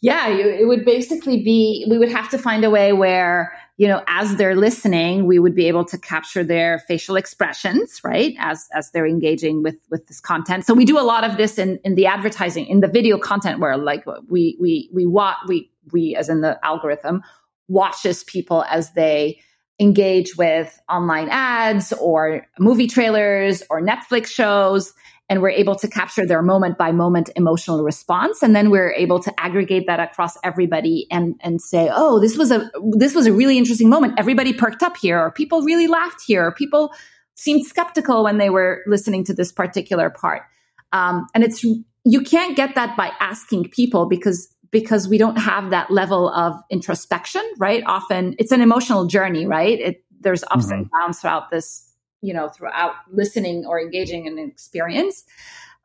[0.00, 4.02] Yeah, it would basically be we would have to find a way where you know
[4.06, 8.34] as they're listening, we would be able to capture their facial expressions, right?
[8.38, 10.64] As as they're engaging with with this content.
[10.64, 13.60] So we do a lot of this in in the advertising, in the video content,
[13.60, 17.22] where like we we we watch we we as in the algorithm
[17.66, 19.40] watches people as they
[19.80, 24.92] engage with online ads or movie trailers or Netflix shows.
[25.30, 28.42] And we're able to capture their moment by moment emotional response.
[28.42, 32.50] And then we're able to aggregate that across everybody and, and say, oh, this was
[32.50, 34.14] a, this was a really interesting moment.
[34.18, 36.94] Everybody perked up here, or people really laughed here, or people
[37.34, 40.44] seemed skeptical when they were listening to this particular part.
[40.92, 45.70] Um, and it's, you can't get that by asking people because because we don't have
[45.70, 47.82] that level of introspection, right?
[47.86, 49.78] Often it's an emotional journey, right?
[49.78, 50.72] It, there's ups mm-hmm.
[50.72, 55.24] and downs throughout this, you know, throughout listening or engaging in an experience.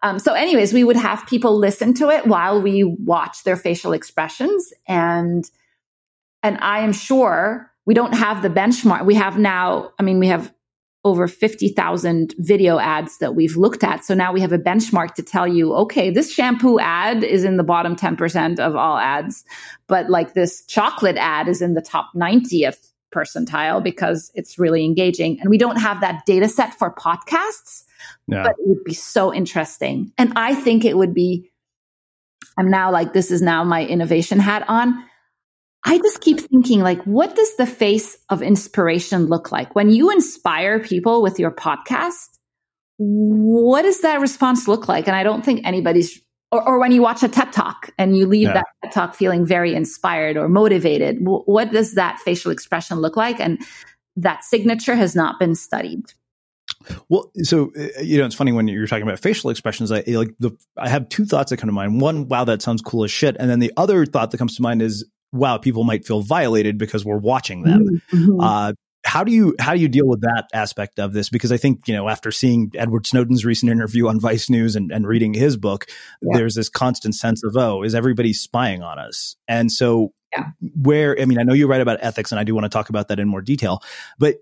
[0.01, 3.93] Um, so, anyways, we would have people listen to it while we watch their facial
[3.93, 5.49] expressions, and
[6.43, 9.05] and I am sure we don't have the benchmark.
[9.05, 9.91] We have now.
[9.97, 10.53] I mean, we have
[11.05, 14.05] over 50,000 video ads that we've looked at.
[14.05, 17.57] So now we have a benchmark to tell you, okay, this shampoo ad is in
[17.57, 19.43] the bottom 10% of all ads,
[19.87, 25.39] but like this chocolate ad is in the top 90th percentile because it's really engaging.
[25.41, 27.83] And we don't have that data set for podcasts,
[28.27, 28.43] yeah.
[28.43, 30.11] but it would be so interesting.
[30.17, 31.51] And I think it would be,
[32.57, 35.03] I'm now like, this is now my innovation hat on.
[35.85, 39.75] I just keep thinking, like, what does the face of inspiration look like?
[39.75, 42.29] When you inspire people with your podcast,
[42.97, 45.07] what does that response look like?
[45.07, 46.21] And I don't think anybody's
[46.51, 48.53] or, or when you watch a TED talk and you leave Yeah.
[48.53, 53.17] that TED talk feeling very inspired or motivated, wh- what does that facial expression look
[53.17, 53.39] like?
[53.39, 53.59] And
[54.15, 56.13] that signature has not been studied.
[57.09, 59.91] Well, so uh, you know, it's funny when you're talking about facial expressions.
[59.91, 61.99] I like the I have two thoughts that come to mind.
[61.99, 64.61] One, wow, that sounds cool as shit, and then the other thought that comes to
[64.61, 68.01] mind is, wow, people might feel violated because we're watching them.
[68.11, 68.37] Mhm.
[68.41, 68.73] Uh,
[69.05, 71.27] how do you how do you deal with that aspect of this?
[71.29, 74.91] Because I think you know, after seeing Edward Snowden's recent interview on Vice News and,
[74.91, 75.87] and reading his book,
[76.21, 76.37] Yeah.
[76.37, 79.35] there's this constant sense of oh, is everybody spying on us?
[79.47, 80.45] And so, Yeah.
[80.81, 82.87] where I mean, I know you write about ethics, and I do want to talk
[82.89, 83.81] about that in more detail,
[84.19, 84.37] but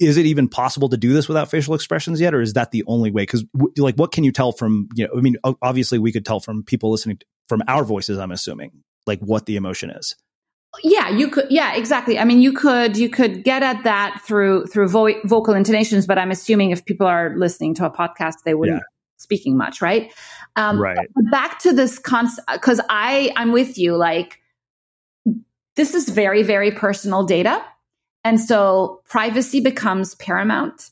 [0.00, 2.82] is it even possible to do this without facial expressions yet, or is that the
[2.88, 3.22] only way?
[3.22, 5.12] Because w- like, what can you tell from you know?
[5.16, 8.18] I mean, obviously, we could tell from people listening to, from our voices.
[8.18, 8.72] I'm assuming
[9.06, 10.14] like what the emotion is.
[10.82, 14.64] yeah you could yeah exactly i mean you could you could get at that through
[14.66, 18.54] through vo- vocal intonations but i'm assuming if people are listening to a podcast they
[18.54, 19.18] wouldn't Yeah.
[19.18, 20.10] speaking much right
[20.56, 21.08] um Right.
[21.30, 24.38] back to this concept because i i'm with you like
[25.76, 27.62] this is very very personal data
[28.24, 30.90] and so privacy becomes paramount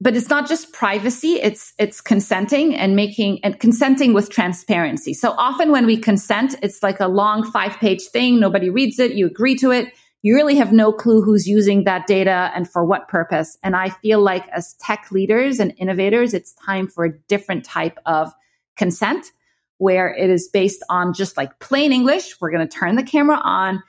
[0.00, 5.14] but it's not just privacy it's it's consenting and making and consenting with transparency.
[5.14, 8.38] So often when we consent it's like a long five page thing.
[8.38, 9.12] Nobody reads it.
[9.12, 9.92] You agree to it.
[10.22, 13.56] You really have no clue who's using that data and for what purpose.
[13.62, 17.98] And i feel like as tech leaders and innovators it's time for a different type
[18.04, 18.32] of
[18.76, 19.32] consent
[19.78, 22.40] where it is based on just like plain english.
[22.40, 23.82] We're going to turn the camera on.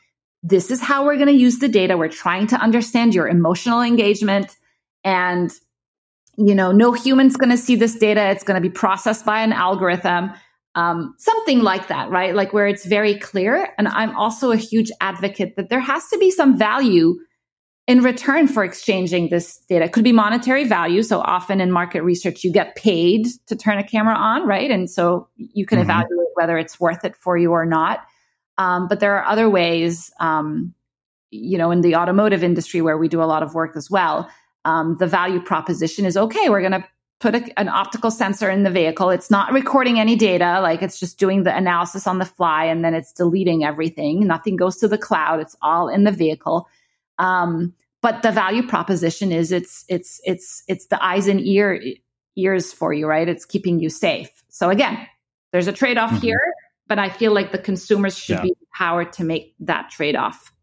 [0.44, 1.98] This is how we're going to use the data.
[1.98, 4.56] We're trying to understand your emotional engagement.
[5.04, 5.52] And
[6.38, 8.30] you know, no human's going to see this data.
[8.30, 10.32] It's going to be processed by an algorithm,
[10.76, 12.36] um, something like that, right?
[12.36, 13.74] Like where it's very clear.
[13.78, 17.18] And I'm also a huge advocate that there has to be some value
[17.88, 19.86] in return for exchanging this data.
[19.86, 21.02] It could be monetary value.
[21.02, 24.70] So often in market research, you get paid to turn a camera on, right?
[24.70, 25.84] And so you can Mhm.
[25.84, 28.02] evaluate whether it's worth it for you or not.
[28.60, 30.74] Um, but there are other ways, um,
[31.32, 34.30] you know, in the automotive industry where we do a lot of work as well
[34.66, 36.86] um, the value proposition is okay, we're going to
[37.20, 39.10] put a, an optical sensor in the vehicle.
[39.10, 42.84] It's not recording any data, like it's just doing the analysis on the fly and
[42.86, 44.28] then it's deleting everything.
[44.28, 45.40] Nothing goes to the cloud.
[45.40, 46.68] It's all in the vehicle.
[47.18, 51.82] Um, but the value proposition is it's it's it's it's the eyes and ear
[52.36, 53.28] ears for you, right?
[53.28, 54.30] It's keeping you safe.
[54.50, 55.08] So again,
[55.52, 56.22] there's a trade off Mhm.
[56.22, 56.42] here,
[56.88, 58.42] but I feel like the consumers should Yeah.
[58.44, 60.54] be empowered to make that trade off.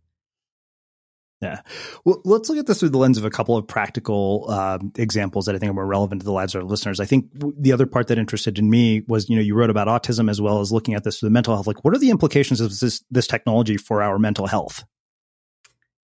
[1.44, 1.60] Yeah.
[2.06, 5.44] Well, let's look at this through the lens of a couple of practical um, examples
[5.44, 7.00] that I think are more relevant to the lives of our listeners.
[7.00, 9.86] I think the other part that interested in me was, you know, you wrote about
[9.86, 11.66] autism as well as looking at this through the mental health.
[11.66, 14.84] Like, what are the implications of this this technology for our mental health?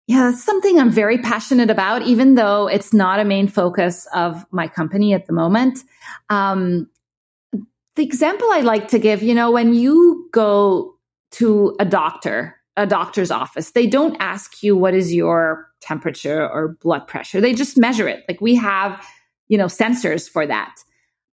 [0.06, 4.44] Yeah, that's something I'm very passionate about, even though it's not a main focus of
[4.50, 5.78] my company at the moment.
[6.28, 6.90] Um,
[7.96, 10.96] the example I like to give, you know, when you go
[11.32, 16.76] to a doctor, a doctor's office, they don't ask you what is your temperature or
[16.80, 17.40] blood pressure.
[17.40, 18.24] They just measure it.
[18.28, 19.04] Like we have,
[19.48, 20.76] you know, sensors for that.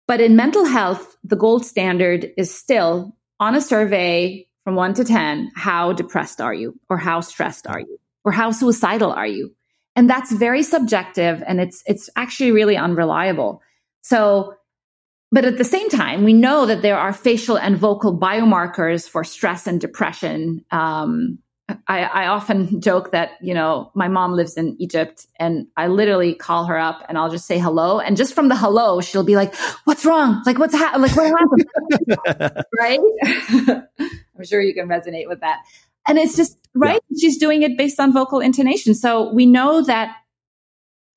[0.07, 5.03] But in mental health, the gold standard is still on a survey from one to
[5.03, 7.99] 10, how depressed are you or how stressed are you?
[8.27, 9.55] or how suicidal are you
[9.95, 13.61] and that's very subjective and it's it's actually really unreliable
[14.01, 14.53] so
[15.32, 19.23] but at the same time we know that there are facial and vocal biomarkers for
[19.23, 20.63] stress and depression.
[20.71, 21.39] Um,
[21.88, 26.34] I, I often joke that you know my mom lives in egypt and i literally
[26.34, 27.99] call her up and i'll just say hello.
[27.99, 29.53] And just from the hello she'll be like
[29.84, 30.43] what's wrong?
[30.45, 32.63] Like what's ha- like what happened?
[32.80, 32.99] Right?
[33.99, 35.59] I'm sure you can resonate with that.
[36.07, 37.01] And it's just right?
[37.19, 38.93] She's doing it based on vocal intonation.
[38.93, 40.15] So we know that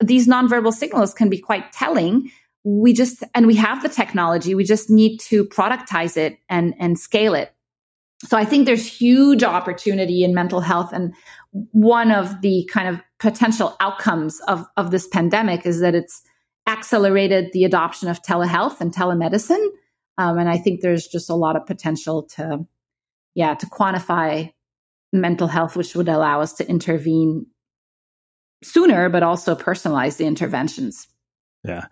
[0.03, 2.31] these nonverbal signals can be quite telling
[2.63, 6.99] we just and we have the technology we just need to productize it and and
[6.99, 7.53] scale it
[8.23, 11.13] so i think there's huge opportunity in mental health and
[11.71, 16.21] one of the kind of potential outcomes of of this pandemic is that it's
[16.67, 19.65] accelerated the adoption of telehealth and telemedicine
[20.17, 22.65] um, and i think there's just a lot of potential to
[23.33, 24.51] yeah to quantify
[25.13, 27.45] mental health, which would allow us to intervene
[28.63, 31.07] sooner, but also personalize the interventions.
[31.63, 31.85] Yeah.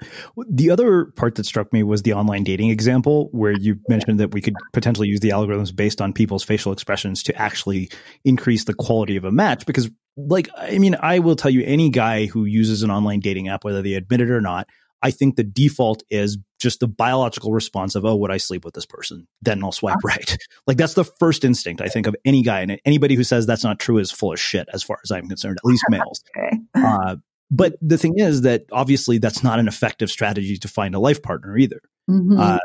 [0.48, 4.34] The other part that struck me was the online dating example, where you mentioned that
[4.34, 7.92] we could potentially use the algorithms based on people's facial expressions to actually
[8.26, 9.66] increase the quality of a match.
[9.66, 13.48] Because, like, I mean, I will tell you, any guy who uses an online dating
[13.48, 14.68] app, whether they admit it or not,
[15.02, 18.74] I think the default is just the biological response of, oh, would I sleep with
[18.74, 19.28] this person?
[19.42, 20.38] Then I'll swipe right.
[20.68, 22.62] Like that's the first instinct I think of any guy.
[22.62, 25.28] And anybody who says that's not true is full of shit as far as I'm
[25.28, 26.24] concerned, at least males.
[26.38, 26.58] Okay.
[26.76, 27.16] Uh,
[27.52, 31.22] but the thing is that obviously that's not an effective strategy to find a life
[31.22, 31.82] partner either.
[32.10, 32.40] Mhm.
[32.40, 32.60] Uh,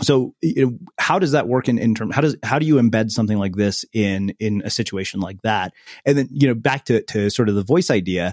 [0.00, 2.76] so you know, how does that work in, in term how does how do you
[2.76, 5.72] embed something like this in in a situation like that
[6.04, 8.32] and then you know back to to sort of the voice idea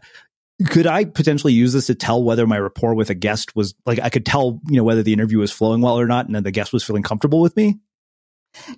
[0.68, 4.00] could i potentially use this to tell whether my rapport with a guest was like
[4.00, 6.44] i could tell you know whether the interview was flowing well or not and then
[6.44, 7.78] the guest was feeling comfortable with me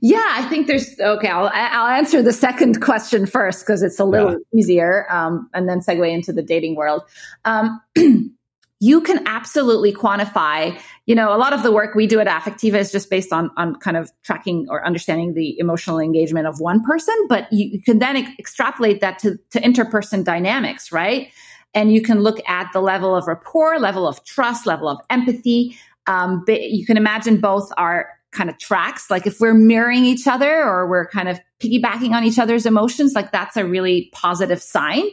[0.02, 1.28] yeah, I think there's okay.
[1.28, 4.60] I'll I'll answer the second question first because it's a little yeah.
[4.60, 7.04] easier, um, and then segue into the dating world.
[7.46, 7.82] Um,
[8.82, 12.76] you can absolutely quantify you know a lot of the work we do at affectiva
[12.76, 16.84] is just based on on kind of tracking or understanding the emotional engagement of one
[16.84, 21.32] person but you, you can then ex- extrapolate that to, to interperson dynamics right
[21.74, 25.78] and you can look at the level of rapport level of trust level of empathy
[26.08, 30.64] um, you can imagine both are kind of tracks like if we're mirroring each other
[30.64, 35.04] or we're kind of piggybacking on each other's emotions like that's a really positive sign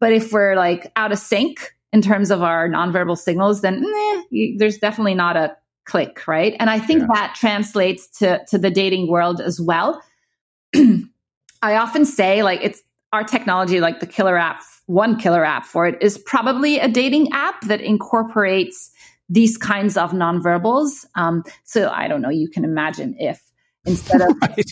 [0.00, 3.84] but if we're like out of sync in terms of our nonverbal signals, then
[4.28, 6.56] you, there's definitely not a click, right?
[6.58, 7.06] And I think yeah.
[7.14, 10.02] that translates to to the dating world as well.
[10.74, 15.86] I often say like it's our technology, like the killer app, one killer app for
[15.86, 18.90] it is probably a dating app that incorporates
[19.28, 21.06] these kinds of nonverbals.
[21.14, 22.30] Um, so I don't know.
[22.30, 23.42] You can imagine if
[23.84, 24.64] instead of right.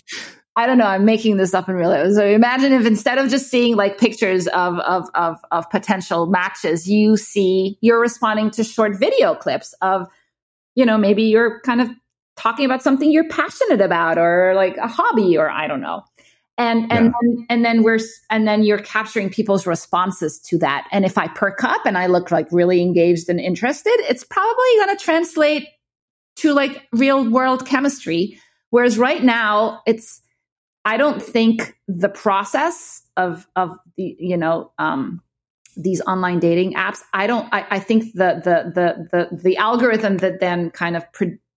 [0.55, 0.85] I don't know.
[0.85, 2.13] I'm making this up in real life.
[2.13, 6.87] So imagine if instead of just seeing like pictures of, of, of, of potential matches,
[6.87, 10.09] you see, you're responding to short video clips of,
[10.75, 11.89] you know, maybe you're kind of
[12.37, 16.05] talking about something you're passionate about or like a hobby or I don't know.
[16.63, 17.13] And, and, yeah.
[17.21, 17.99] and, and then we're,
[18.31, 20.87] and then you're capturing people's responses to that.
[20.93, 24.77] And if I perk up and I look like really engaged and interested, it's probably
[24.77, 25.69] going to translate
[26.37, 28.39] to like real world chemistry.
[28.71, 30.23] Whereas right now it's,
[30.85, 35.23] I don't think the process of of the you know um,
[35.77, 37.01] these online dating apps.
[37.13, 37.49] I don't.
[37.53, 41.05] I, I think the, the the the the algorithm that then kind of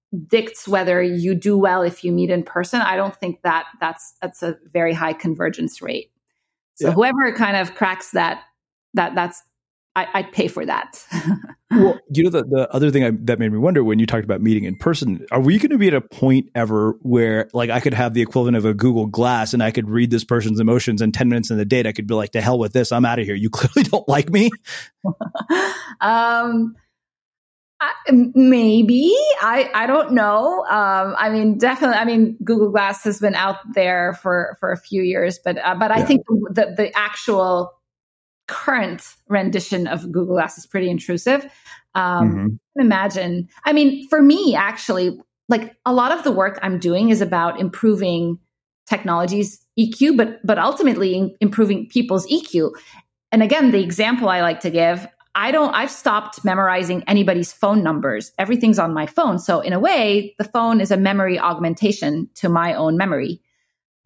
[0.09, 2.81] predicts whether you do well if you meet in person.
[2.81, 6.11] I don't think that that's that's a very high convergence rate.
[6.75, 6.93] So yeah.
[6.93, 8.41] whoever kind of cracks that
[8.93, 9.41] that that's
[9.97, 11.05] I, would pay for that.
[11.71, 14.25] well, you know, the, the other thing I, that made me wonder when you talked
[14.25, 17.69] about meeting in person, are we going to be at a point ever where like
[17.69, 20.59] I could have the equivalent of a Google Glass and I could read this person's
[20.59, 22.91] emotions and 10 minutes in the date, I could be like, to hell with this.
[22.91, 23.35] I'm out of here.
[23.35, 24.49] You clearly don't like me.
[26.01, 26.75] um,
[28.07, 30.65] I, maybe I I don't know.
[30.65, 31.97] Um, I mean, definitely.
[31.97, 35.75] I mean, Google Glass has been out there for for a few years, but uh,
[35.75, 37.71] but I think the the actual
[38.47, 41.45] current rendition of Google Glass is pretty intrusive.
[41.95, 42.81] Um, mm-hmm.
[42.81, 45.17] Imagine, I mean, for me, actually,
[45.47, 48.39] like a lot of the work I'm doing is about improving
[48.87, 52.71] technologies EQ, but but ultimately improving people's EQ.
[53.31, 55.73] And again, the example I like to give, I don't.
[55.73, 58.31] I've stopped memorizing anybody's phone numbers.
[58.39, 62.49] Everything's on my phone, so in a way, the phone is a memory augmentation to
[62.49, 63.41] my own memory.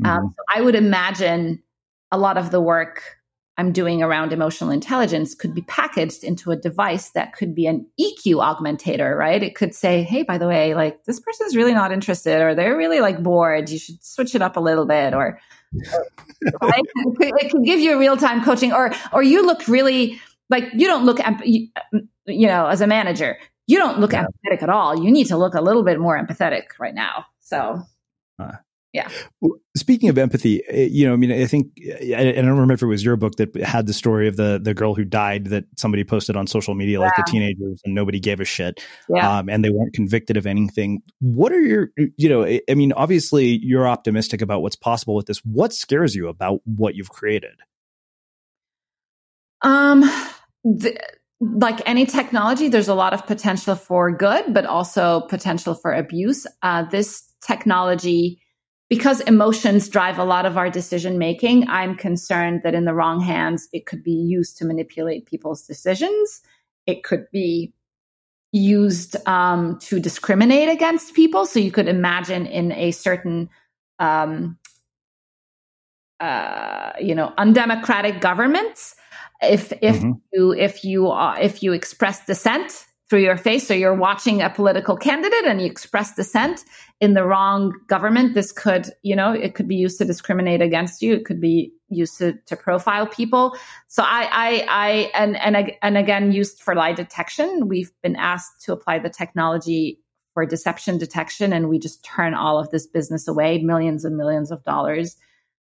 [0.04, 0.26] Um, mm-hmm.
[0.26, 1.62] Um, so I would imagine
[2.12, 3.20] a lot of the work
[3.60, 7.86] I'm doing around emotional intelligence could be packaged into a device that could be an
[8.00, 9.44] EQ augmentator, right?
[9.44, 12.78] It could say, hey, by the way, like this person's really not interested or they're
[12.78, 13.70] really like bored.
[13.70, 15.42] You should switch it up a little bit or,
[16.62, 16.84] right?
[16.96, 21.06] it, could, give you real time coaching or, or you look really like you don't
[21.06, 21.68] look, you,
[22.26, 23.38] you know, as a manager,
[23.68, 24.26] you don't look yeah.
[24.26, 25.04] empathetic at all.
[25.04, 27.26] You need to look a little bit more empathetic right now.
[27.40, 27.84] So,
[28.92, 29.08] yeah.
[29.78, 32.88] Speaking of empathy, eh, you know, I mean, I think I, don't remember if it
[32.88, 36.04] was your book that had the story of the the girl who died that somebody
[36.04, 37.06] posted on social media, yeah.
[37.06, 39.40] like the teenagers, and nobody gave a shit, yeah.
[39.40, 41.04] um, and they weren't convicted of anything.
[41.20, 45.38] What are your, you know, I mean, obviously you're optimistic about what's possible with this.
[45.46, 47.60] What scares you about what you've created?
[49.62, 50.04] Um,
[50.64, 51.00] the,
[51.40, 56.46] like any technology, there's a lot of potential for good, but also potential for abuse.
[56.62, 58.42] Uh, this technology
[58.90, 63.22] because emotions drive a lot of our decision making, I'm concerned that in the wrong
[63.22, 66.42] hands, it could be used to manipulate people's decisions.
[66.88, 67.72] It could be
[68.52, 71.46] used um, to discriminate against people.
[71.46, 73.50] So you could imagine in a certain,
[74.00, 74.58] um,
[76.20, 78.96] uh, you know, undemocratic governments,
[79.42, 80.12] if if mm-hmm.
[80.34, 83.68] you if you uh, if you express dissent through your face.
[83.68, 86.64] So you're watching a political candidate and you express dissent
[87.02, 88.36] in the wrong government.
[88.36, 91.16] This could, you know, it could be used to discriminate against you.
[91.16, 93.58] It could be used to, to profile people.
[93.88, 97.68] So I, I, I, and, and, and again, used for lie detection.
[97.68, 100.00] We've been asked to apply the technology
[100.36, 104.52] for deception detection and we just turn all of this business away, millions and millions
[104.52, 105.18] of dollars,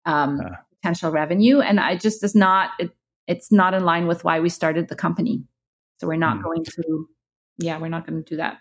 [0.05, 0.41] um,
[0.82, 1.61] potential revenue.
[1.61, 2.91] And I just is not, it,
[3.30, 5.44] it's not in line with why we started the company.
[6.00, 6.44] So we're not mm.
[6.44, 7.08] going to
[7.60, 8.60] yeah, we're not going to do that.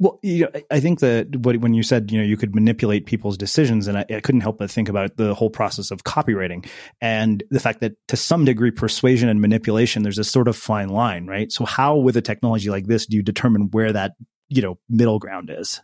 [0.00, 3.36] Well, you know, I think that when you said, you know, you could manipulate people's
[3.36, 6.68] decisions, and I, I, couldn't help but think about the whole process of copywriting
[7.00, 10.88] and the fact that to some degree, persuasion and manipulation, there's a sort of fine
[10.90, 11.50] line, right?
[11.50, 14.12] So, how with a technology like this do you determine where that,
[14.48, 15.80] you know, middle ground is?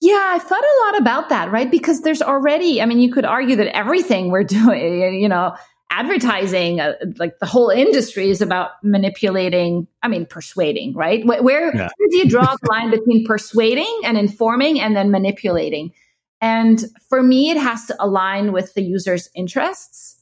[0.00, 1.70] Yeah, I thought a lot about that, right?
[1.70, 5.54] Because there's already, I mean, you could argue that everything we're doing, you know,
[5.98, 11.24] advertising, uh, like the whole industry is about manipulating, I mean, persuading, right?
[11.24, 11.88] Where, where, yeah.
[11.96, 15.92] where do you draw the line between persuading and informing and then manipulating?
[16.40, 20.20] And for me, it has to align with the user's interests.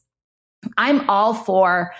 [0.77, 1.93] I'm all for,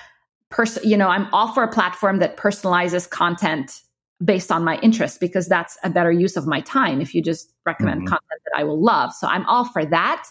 [0.51, 3.81] pers- you know, I'm all for a platform that personalizes content
[4.23, 7.53] based on my interests because that's a better use of my time if you just
[7.67, 8.09] recommend mm-hmm.
[8.09, 9.13] content that I will love.
[9.15, 10.25] So I'm all for that.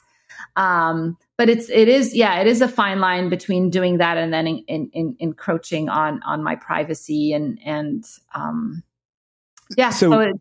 [0.55, 4.31] Um, but it's it is yeah it is a fine line between doing that and
[4.31, 8.83] then in, in, in encroaching on on my privacy and and um,
[9.75, 10.35] yeah so, so it,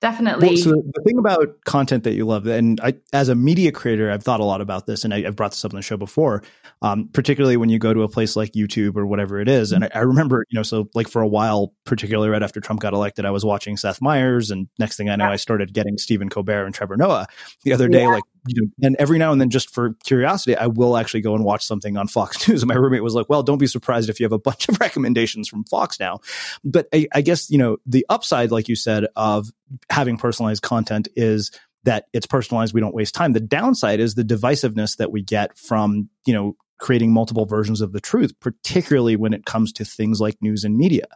[0.00, 0.48] definitely.
[0.50, 4.08] Well, so the thing about content that you love, and I, as a media creator,
[4.08, 5.96] I've thought a lot about this, and I, have brought this up on the show
[5.96, 6.44] before.
[6.82, 9.84] Um, particularly when you go to a place like YouTube or whatever it is, and
[9.84, 12.92] I, I, remember, you know, so like for a while, particularly right after Trump got
[12.92, 15.32] elected, I was watching Seth Meyers, and next thing I know, yeah.
[15.32, 17.26] I started getting Stephen Colbert and Trevor Noah.
[17.64, 18.08] The other day, yeah.
[18.10, 21.34] like you know, and every now and then, just for curiosity, I will actually go
[21.34, 22.62] and watch something on Fox News.
[22.62, 24.80] And my roommate was like, "Well, don't be surprised if you have a bunch of
[24.80, 26.20] recommendations from Fox now."
[26.64, 29.50] But I, I guess you know the upside, like you said, of
[29.90, 31.50] having personalized content is
[31.84, 32.74] that it's personalized.
[32.74, 33.32] We don't waste time.
[33.32, 37.92] The downside is the divisiveness that we get from, you know, creating multiple versions of
[37.92, 41.06] the truth, particularly when it comes to things like news and media.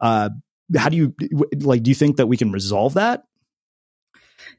[0.00, 0.30] Uh,
[0.76, 1.14] how do you
[1.58, 1.82] like?
[1.82, 3.24] Do you think that we can resolve that?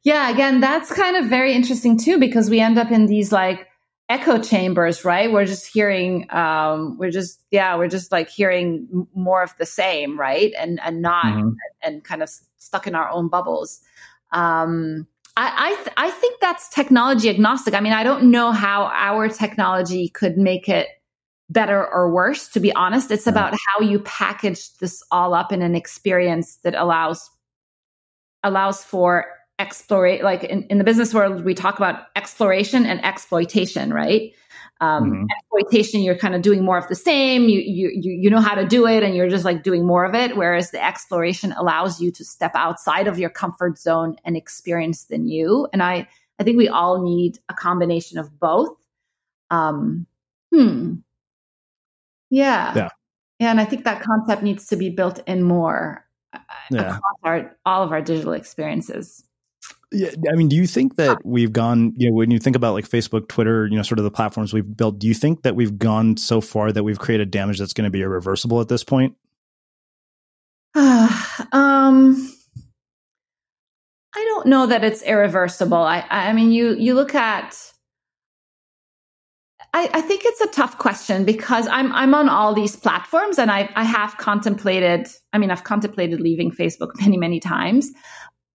[0.04, 3.68] Yeah, again, that's kind of very interesting too, because we end up in these like
[4.10, 5.32] echo chambers, right?
[5.32, 10.20] We're just hearing, um, we're just, yeah, we're just like hearing more of the same,
[10.20, 10.54] right?
[10.58, 11.50] And and not mm-hmm.
[11.84, 13.80] and kind of stuck in our own bubbles.
[14.32, 17.74] Um, I I, th- I think that's technology agnostic.
[17.74, 20.88] I mean, I don't know how our technology could make it
[21.50, 22.48] better or worse.
[22.50, 26.76] To be honest, it's about how you package this all up in an experience that
[26.76, 27.30] allows
[28.44, 29.26] allows for
[29.62, 34.34] explore like in, in the business world we talk about exploration and exploitation right?
[34.82, 35.26] Um, mm-hmm.
[35.38, 38.56] exploitation you're kind of doing more of the same you, you you you know how
[38.56, 42.02] to do it and you're just like doing more of it whereas the exploration allows
[42.02, 45.68] you to step outside of your comfort zone and experience the new.
[45.72, 46.08] And i
[46.40, 48.76] i think we all need a combination of both.
[49.52, 50.08] Um
[50.52, 50.96] hmm.
[52.32, 52.74] Yeah.
[52.76, 52.90] Yeah,
[53.40, 56.40] yeah and i think that concept needs to be built in more uh,
[56.72, 56.96] yeah.
[56.96, 59.24] across our all of our digital experiences
[59.92, 62.74] yeah, I mean, do you think that we've gone, you know, when you think about
[62.74, 65.56] like Facebook, Twitter, you know, sort of the platforms we've built, do you think that
[65.56, 68.84] we've gone so far that we've created damage that's going to be irreversible at this
[68.84, 69.16] point?
[70.76, 72.34] um,
[74.16, 75.78] I don't know that it's irreversible.
[75.78, 77.58] I, I mean, you you look at.
[79.74, 83.52] I, I think it's a tough question because I'm I'm on all these platforms and
[83.52, 85.08] I I have contemplated.
[85.34, 87.92] I mean, I've contemplated leaving Facebook many many times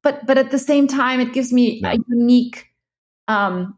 [0.06, 1.94] but but at the same time it gives me yeah.
[1.94, 2.68] a unique
[3.26, 3.76] um,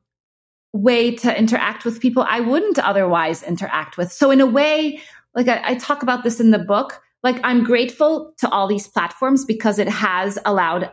[0.74, 4.12] way to interact with people i wouldn't otherwise interact with.
[4.12, 5.01] So in a way
[5.35, 8.87] like I, I talk about this in the book like i'm grateful to all these
[8.87, 10.93] platforms because it has allowed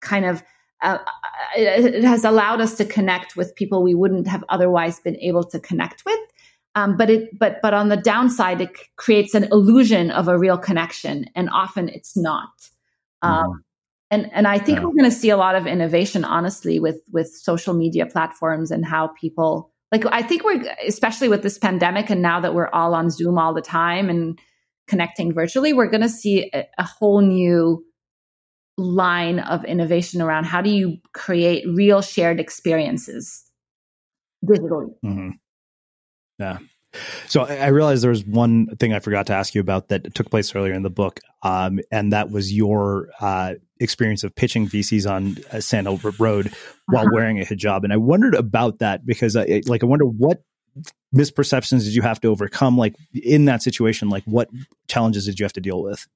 [0.00, 0.42] kind of
[0.82, 0.98] uh,
[1.56, 5.58] it has allowed us to connect with people we wouldn't have otherwise been able to
[5.58, 6.20] connect with.
[6.74, 10.58] Um, but it but but on the downside it creates an illusion of a real
[10.58, 12.50] connection and often it's not.
[13.22, 13.65] Um, mm
[14.10, 14.84] and and I think yeah.
[14.84, 18.84] we're going to see a lot of innovation, honestly, with with social media platforms and
[18.84, 20.04] how people like.
[20.06, 23.52] I think we're especially with this pandemic, and now that we're all on Zoom all
[23.52, 24.38] the time and
[24.86, 27.84] connecting virtually, we're going to see a, a whole new
[28.78, 33.42] line of innovation around how do you create real shared experiences
[34.44, 34.90] digitally.
[35.04, 35.30] Mm-hmm.
[36.38, 36.58] Yeah.
[37.28, 40.30] So I realized there was one thing I forgot to ask you about that took
[40.30, 45.10] place earlier in the book, um, and that was your uh, experience of pitching VCs
[45.10, 46.52] on uh, Sand Hill Road
[46.86, 47.10] while uh-huh.
[47.12, 47.84] wearing a hijab.
[47.84, 50.42] And I wondered about that because, I, like, I wonder what
[51.14, 54.08] misperceptions did you have to overcome, like in that situation?
[54.08, 54.48] Like, what
[54.88, 56.06] challenges did you have to deal with?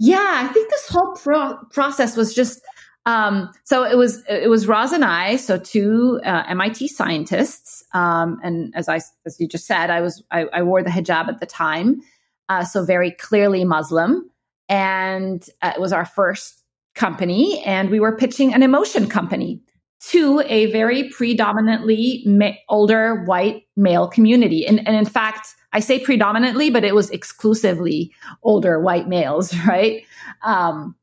[0.00, 2.60] Yeah, I think this whole pro- process was just
[3.06, 8.40] um, so it was it was Roz and I, so two uh, MIT scientists, um,
[8.42, 11.38] and as I as you just said, I was I, I wore the hijab at
[11.38, 12.00] the time,
[12.48, 14.30] uh, so very clearly Muslim,
[14.70, 16.62] and uh, it was our first
[16.94, 19.60] company, and we were pitching an emotion company
[20.08, 25.48] to a very predominantly ma- older white male community, and and in fact.
[25.76, 28.12] I say predominantly, but it was exclusively
[28.44, 30.04] older white males, right?
[30.44, 30.94] Um,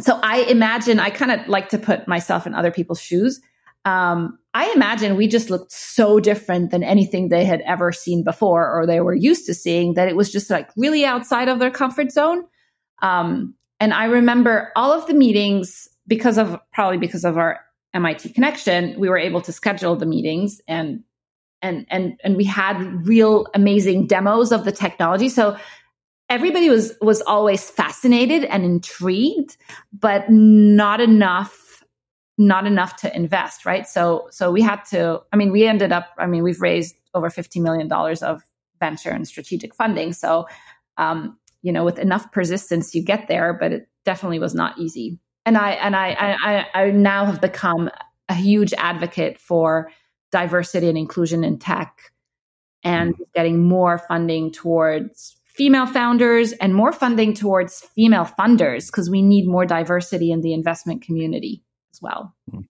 [0.00, 3.40] so I imagine I kind of like to put myself in other people's shoes.
[3.84, 8.70] Um, I imagine we just looked so different than anything they had ever seen before
[8.70, 11.70] or they were used to seeing that it was just like really outside of their
[11.70, 12.44] comfort zone.
[13.02, 17.60] Um, and I remember all of the meetings because of probably because of our
[17.94, 21.02] MIT connection, we were able to schedule the meetings and
[21.62, 25.28] and and and we had real amazing demos of the technology.
[25.28, 25.56] So
[26.28, 29.56] everybody was was always fascinated and intrigued,
[29.92, 31.64] but not enough
[32.40, 33.86] not enough to invest, right?
[33.86, 37.30] So so we had to I mean we ended up I mean we've raised over
[37.30, 38.42] 50 million dollars of
[38.78, 40.12] venture and strategic funding.
[40.12, 40.46] So
[40.96, 45.18] um, you know with enough persistence you get there, but it definitely was not easy.
[45.44, 46.36] And I and I
[46.74, 47.90] I, I now have become
[48.28, 49.90] a huge advocate for
[50.30, 52.12] diversity and inclusion in tech
[52.84, 53.20] and mm.
[53.34, 59.46] getting more funding towards female founders and more funding towards female funders because we need
[59.46, 62.34] more diversity in the investment community as well.
[62.50, 62.60] Hmm.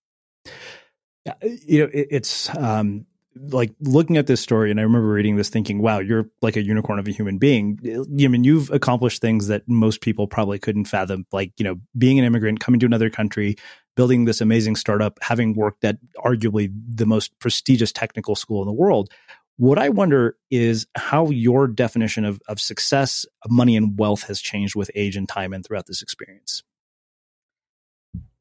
[1.27, 3.05] Yeah, you know, it, it's um,
[3.37, 6.63] like looking at this story, and I remember reading this, thinking, "Wow, you're like a
[6.63, 10.87] unicorn of a human being." I mean, you've accomplished things that most people probably couldn't
[10.87, 13.57] fathom, like you know, being an immigrant, coming to another country,
[13.97, 18.73] building this amazing startup, having worked at arguably the most prestigious technical school in the
[18.73, 19.11] world.
[19.59, 24.77] What I wonder is how your definition of, of success, money, and wealth has changed
[24.77, 26.63] with age and time and throughout this experience.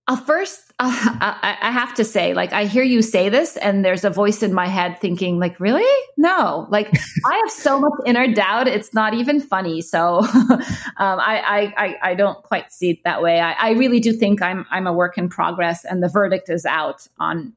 [0.07, 3.83] Uh, first, uh, I, I, have to say, like, I hear you say this, and
[3.83, 5.83] there's a voice in my head thinking, like, really?
[6.17, 6.87] No, like,
[7.25, 8.67] I have so much inner doubt.
[8.67, 9.81] It's not even funny.
[9.81, 10.61] So, um,
[10.99, 13.41] I, I, I, don't quite see it that way.
[13.41, 16.65] I, I, really do think I'm, I'm a work in progress, and the verdict is
[16.65, 17.53] out on,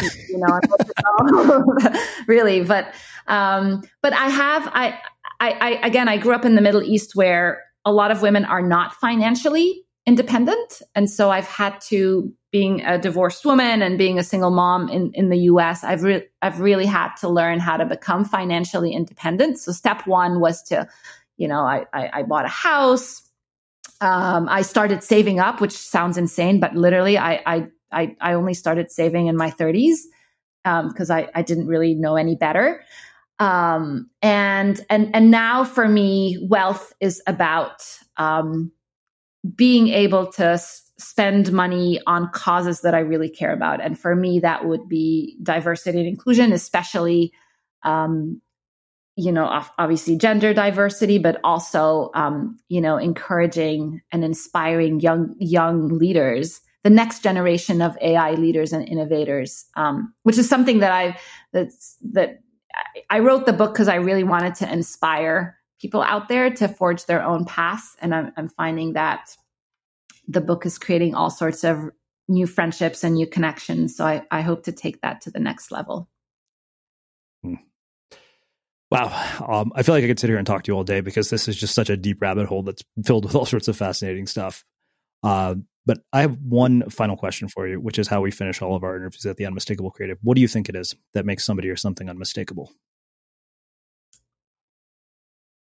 [0.00, 1.64] you know,
[2.26, 2.62] really.
[2.62, 2.94] But,
[3.26, 4.98] um, but I have, I,
[5.40, 8.44] I, I, again, I grew up in the Middle East where a lot of women
[8.44, 10.82] are not financially independent.
[10.94, 15.10] And so I've had to, being a divorced woman and being a single mom in,
[15.14, 19.58] in the US, I've, re- I've really had to learn how to become financially independent.
[19.58, 20.86] So step one was to,
[21.38, 23.22] you know, I, I, I bought a house.
[24.02, 28.54] Um, I started saving up, which sounds insane, but literally I, I, I, I only
[28.54, 29.98] started saving in my 30s
[30.64, 32.82] because um, I, I didn't really know any better.
[33.38, 37.82] Um, and and and now for me, wealth is about
[38.16, 38.70] um,
[39.56, 43.80] being able to s- spend money on causes that I really care about.
[43.80, 47.32] And for me, that would be diversity and inclusion, especially,
[47.82, 48.40] um,
[49.16, 55.88] you know, obviously gender diversity, but also, um, you know, encouraging and inspiring young young
[55.88, 61.18] leaders, the next generation of AI leaders and innovators, um, which is something that I
[61.52, 62.40] that
[63.10, 67.04] I wrote the book because I really wanted to inspire people out there to forge
[67.06, 67.96] their own paths.
[68.00, 69.36] And I'm, I'm finding that
[70.28, 71.90] the book is creating all sorts of
[72.28, 73.96] new friendships and new connections.
[73.96, 76.08] So I, I hope to take that to the next level.
[77.42, 77.54] Hmm.
[78.90, 79.06] Wow.
[79.46, 81.30] Um, I feel like I could sit here and talk to you all day because
[81.30, 84.26] this is just such a deep rabbit hole that's filled with all sorts of fascinating
[84.26, 84.64] stuff.
[85.22, 85.56] Uh,
[85.86, 88.84] but I have one final question for you, which is how we finish all of
[88.84, 90.18] our interviews at the Unmistakable Creative.
[90.22, 92.72] What do you think it is that makes somebody or something unmistakable?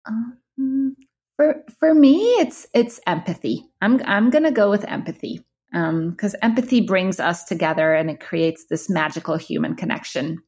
[0.06, 0.96] Um,
[1.36, 3.64] for for me, it's it's empathy.
[3.80, 8.66] I'm I'm gonna go with empathy because um, empathy brings us together and it creates
[8.68, 10.38] this magical human connection.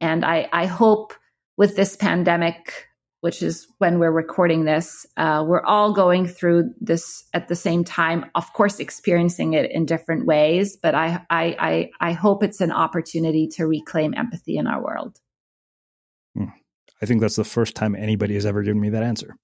[0.00, 1.14] And I I hope
[1.56, 2.86] with this pandemic,
[3.22, 7.84] which is when we're recording this, uh, we're all going through this at the same
[7.84, 8.28] time.
[8.34, 12.72] Of course, experiencing it in different ways, but I I I, I hope it's an
[12.72, 15.20] opportunity to reclaim empathy in our world.
[16.36, 16.46] Hmm.
[17.00, 19.36] I think that's the first time anybody has ever given me that answer.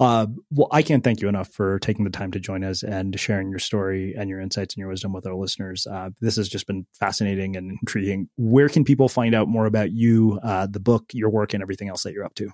[0.00, 3.20] Uh, well, I can't thank you enough for taking the time to join us and
[3.20, 5.86] sharing your story and your insights and your wisdom with our listeners.
[5.86, 8.30] Uh, this has just been fascinating and intriguing.
[8.38, 11.90] Where can people find out more about you, uh, the book, your work, and everything
[11.90, 12.50] else that you're up to?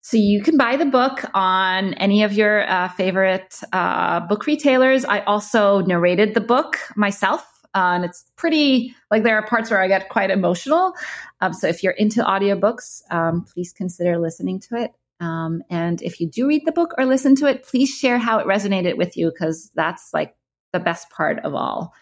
[0.00, 5.04] So you can buy the book on any of your uh, favorite uh, book retailers.
[5.04, 7.46] I also narrated the book myself.
[7.72, 10.94] Uh, and it's pretty like there are parts where I get quite emotional.
[11.40, 14.92] Um, so if you're into audiobooks, um, please consider listening to it.
[15.20, 18.38] Um, and if you do read the book or listen to it, please share how
[18.38, 20.34] it resonated with you because that's like
[20.72, 21.92] the best part of all.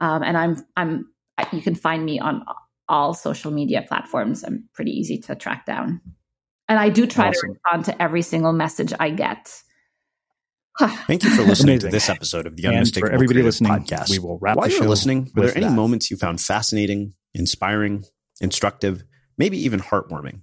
[0.00, 1.06] Um, and I'm I'm
[1.52, 2.44] you can find me on
[2.88, 4.44] all social media platforms.
[4.44, 6.00] I'm pretty easy to track down,
[6.68, 7.40] and I do try awesome.
[7.40, 9.52] to respond to every single message I get.
[10.78, 14.10] Thank you for listening to this episode of the Unmistakable for everybody listening, podcast.
[14.10, 14.56] We will wrap.
[14.56, 15.74] While you're listening, were there any that.
[15.74, 18.04] moments you found fascinating, inspiring,
[18.40, 19.02] instructive,
[19.36, 20.42] maybe even heartwarming?